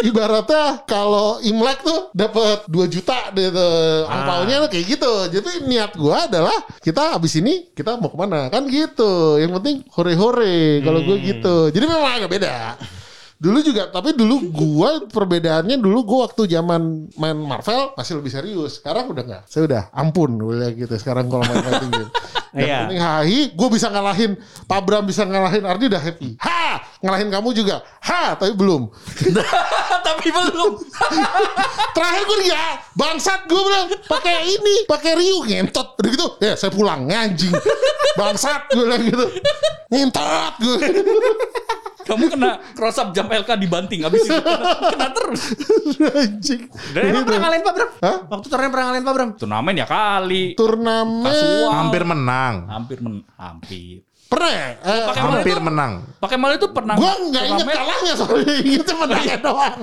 [0.03, 3.67] ibaratnya kalau Imlek tuh dapat 2 juta gitu
[4.05, 5.11] angpaunya tuh kayak gitu.
[5.31, 9.37] Jadi niat gua adalah kita abis ini kita mau ke mana kan gitu.
[9.37, 11.55] Yang penting hore-hore kalau gue gitu.
[11.69, 12.75] Jadi memang agak beda.
[13.37, 18.81] Dulu juga tapi dulu gua perbedaannya dulu gua waktu zaman main Marvel masih lebih serius.
[18.81, 19.43] Sekarang udah nggak.
[19.45, 22.11] Saya udah ampun udah gitu sekarang kalau main fighting game.
[22.57, 22.77] Yang Iya.
[22.81, 24.31] penting hahi, gue bisa ngalahin
[24.65, 26.41] Pak Bram bisa ngalahin Ardi udah happy.
[26.41, 27.85] Ha, ngalahin kamu juga.
[28.01, 28.89] Ha, tapi belum.
[30.07, 30.71] Tapi belum.
[31.95, 32.63] Terakhir gue dia
[32.95, 35.99] bangsat gue bilang pakai ini, pakai Ryu ngentot.
[35.99, 37.51] Udah gitu, ya saya pulang anjing.
[38.15, 39.25] Bangsat gue bilang gitu.
[39.91, 40.77] Ngentot gue.
[42.07, 45.41] Kamu kena cross up jump LK dibanting habis itu kena, kena terus.
[46.23, 46.71] anjing.
[46.95, 47.89] Dan emang pernah ngalahin Pak Bram?
[47.99, 48.17] Hah?
[48.31, 49.29] Waktu turnamen pernah ngalahin Pak Bram?
[49.35, 50.43] Turnamen ya kali.
[50.55, 51.71] Turnamen Kasual.
[51.75, 52.55] Hampir menang.
[52.71, 54.06] Hampir men hampir.
[54.27, 54.67] Pernah ya?
[54.77, 55.93] Eh, mal Hampir itu- menang.
[56.19, 59.79] Pakai mal itu pernah gue nggak inget kalahnya soalnya itu menangnya doang.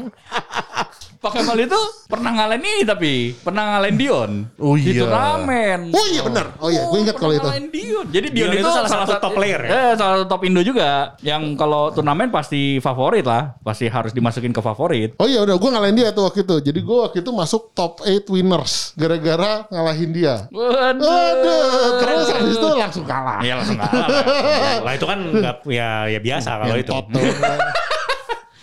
[1.25, 4.31] Pakai mal itu pernah ngalahin ini tapi pernah ngalahin Dion.
[4.61, 5.09] Oh Di iya.
[5.09, 5.89] turnamen.
[5.89, 6.47] Oh iya benar.
[6.61, 7.49] Oh iya, gue ingat pernah kalau itu.
[7.49, 8.07] ngalahin Dion.
[8.13, 9.71] Jadi Dion, Dion itu, itu salah satu satu- top player ya?
[9.73, 10.91] Eh, salah satu top Indo juga.
[11.25, 13.57] Yang kalau turnamen pasti favorit lah.
[13.65, 15.17] Pasti harus dimasukin ke favorit.
[15.17, 16.57] Oh iya udah gue ngalahin dia tuh waktu itu.
[16.61, 20.45] Jadi gue waktu itu masuk top 8 winners gara-gara ngalahin dia.
[20.53, 21.09] Waduh.
[21.09, 21.65] Aduh,
[21.99, 23.41] terus habis itu langsung kalah.
[23.41, 24.09] Iya langsung kalah.
[24.85, 24.93] lah.
[24.93, 26.93] Itu kan nggak ya ya biasa kalau itu.
[26.93, 27.25] Tuh.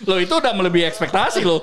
[0.02, 1.62] Lo itu udah melebihi ekspektasi lo.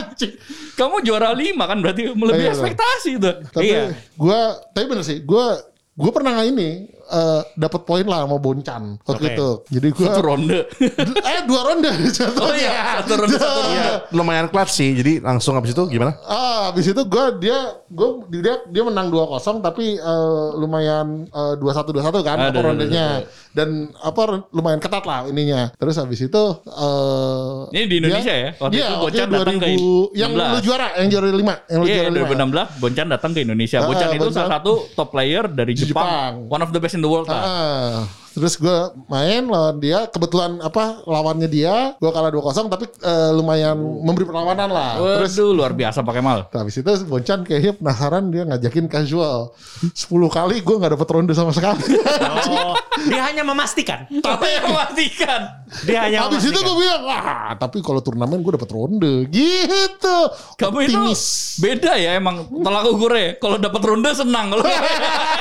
[0.78, 3.30] Kamu juara lima kan berarti melebihi Iya, ekspektasi itu.
[3.50, 3.82] Tapi Iya.
[3.94, 5.46] gue, tapi bener sih, gue
[5.94, 6.70] gue pernah nggak ini
[7.06, 9.32] eh, dapat poin lah sama Boncan waktu Oke.
[9.32, 9.48] itu.
[9.70, 10.58] Jadi gue Satu ronde.
[11.30, 12.42] eh dua ronde jatuhnya.
[12.44, 13.74] Oh iya, satu ronde, satu ronde.
[13.74, 13.92] Iya.
[14.10, 14.90] Lumayan clutch sih.
[14.92, 16.16] Jadi langsung habis itu gimana?
[16.22, 21.94] Ah, habis itu gue dia gue dia dia menang 2-0 tapi eh, lumayan eh, 2-1
[21.94, 23.06] 2-1 kan Aduh, apa rondenya.
[23.20, 23.42] aduh.
[23.54, 25.70] Dan apa lumayan ketat lah ininya.
[25.74, 28.50] Terus habis itu eh Ini di Indonesia ya?
[28.56, 30.50] Waktu Iya, itu Boncan datang ke 2000 yang 16.
[30.50, 31.38] lu juara, yang juara 5,
[31.70, 32.28] yang lu Iya, juara 5.
[32.74, 33.78] 2016 Boncan datang ke Indonesia.
[33.80, 34.34] Boncan itu Boncan.
[34.34, 35.94] salah satu top player dari Jepang.
[35.94, 36.32] Jepang.
[36.48, 38.06] One of the best in the world lah.
[38.34, 43.30] Ah, terus gue main lawan dia, kebetulan apa lawannya dia, gue kalah 2-0 tapi eh,
[43.30, 44.98] lumayan memberi perlawanan lah.
[45.22, 46.50] Terus Waduh, luar biasa pakai mal.
[46.50, 49.54] habis itu Boncan kayaknya penasaran dia ngajakin casual.
[49.86, 49.94] 10
[50.28, 51.94] kali gue nggak dapet ronde sama sekali.
[52.44, 52.74] Oh,
[53.06, 54.04] dia hanya memastikan.
[54.26, 55.40] Tapi memastikan.
[55.86, 56.66] Dia hanya habis itu memastikan.
[56.66, 59.14] gue bilang, wah tapi kalau turnamen gue dapet ronde.
[59.30, 60.16] Gitu.
[60.58, 61.22] Kamu itu Optimis.
[61.62, 63.38] beda ya emang tolak ukurnya.
[63.38, 64.50] Kalau dapat ronde senang.
[64.50, 64.64] Kalau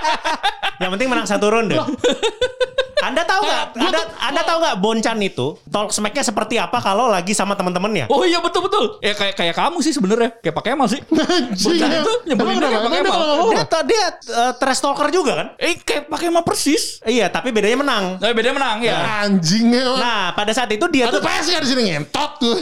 [0.82, 1.76] Yang penting menang satu ronde.
[3.04, 3.64] Anda tahu nggak?
[3.84, 8.08] Anda, anda tahu nggak Boncan itu talk smacknya seperti apa kalau lagi sama teman-temannya?
[8.08, 8.98] Oh iya betul betul.
[9.04, 10.40] Ya kayak kayak kamu sih sebenarnya.
[10.40, 11.02] Kayak pakai mal sih.
[11.64, 12.80] Boncan itu nyebelin kenapa?
[12.88, 15.48] pakai Emang dia Dia, dia uh, trash talker juga kan?
[15.60, 17.04] Eh kayak pakai mal persis.
[17.04, 18.04] Iya, tapi bedanya menang.
[18.24, 19.26] Eh beda menang ya.
[19.28, 20.00] Anjing emang.
[20.00, 22.56] Nah, pada saat itu dia Ada tuh PS nggak di sini ngentot tuh.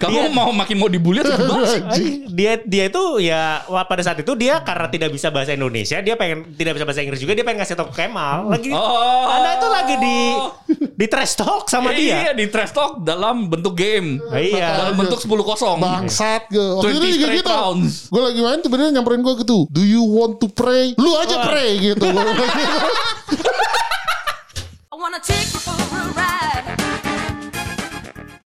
[0.00, 1.82] Kamu mau makin mau dibully atau gimana sih?
[1.84, 2.32] Anjing.
[2.32, 6.14] dia dia itu ya wah, pada saat itu dia karena tidak bisa bahasa Indonesia, dia
[6.16, 8.72] pengen tidak bisa bahasa Inggris juga, dia pengen ngasih tau ke Kemal lagi.
[8.72, 9.28] Oh.
[9.28, 10.56] Anda itu lagi di oh.
[10.96, 12.16] di trash talk sama eh, dia.
[12.24, 14.16] Iya, di trash talk dalam bentuk game.
[14.32, 14.80] Eh, iya.
[14.80, 15.76] Dalam bentuk 10 kosong.
[15.76, 16.80] Bangsat gue.
[16.80, 17.52] Waktu itu juga gitu.
[18.08, 19.68] Gue lagi main tuh bener nyamperin gue gitu.
[19.68, 20.96] Do you want to pray?
[20.96, 21.52] Lu aja ah.
[21.52, 22.08] pray gitu.
[24.90, 25.72] I wanna take a
[26.16, 26.39] ride.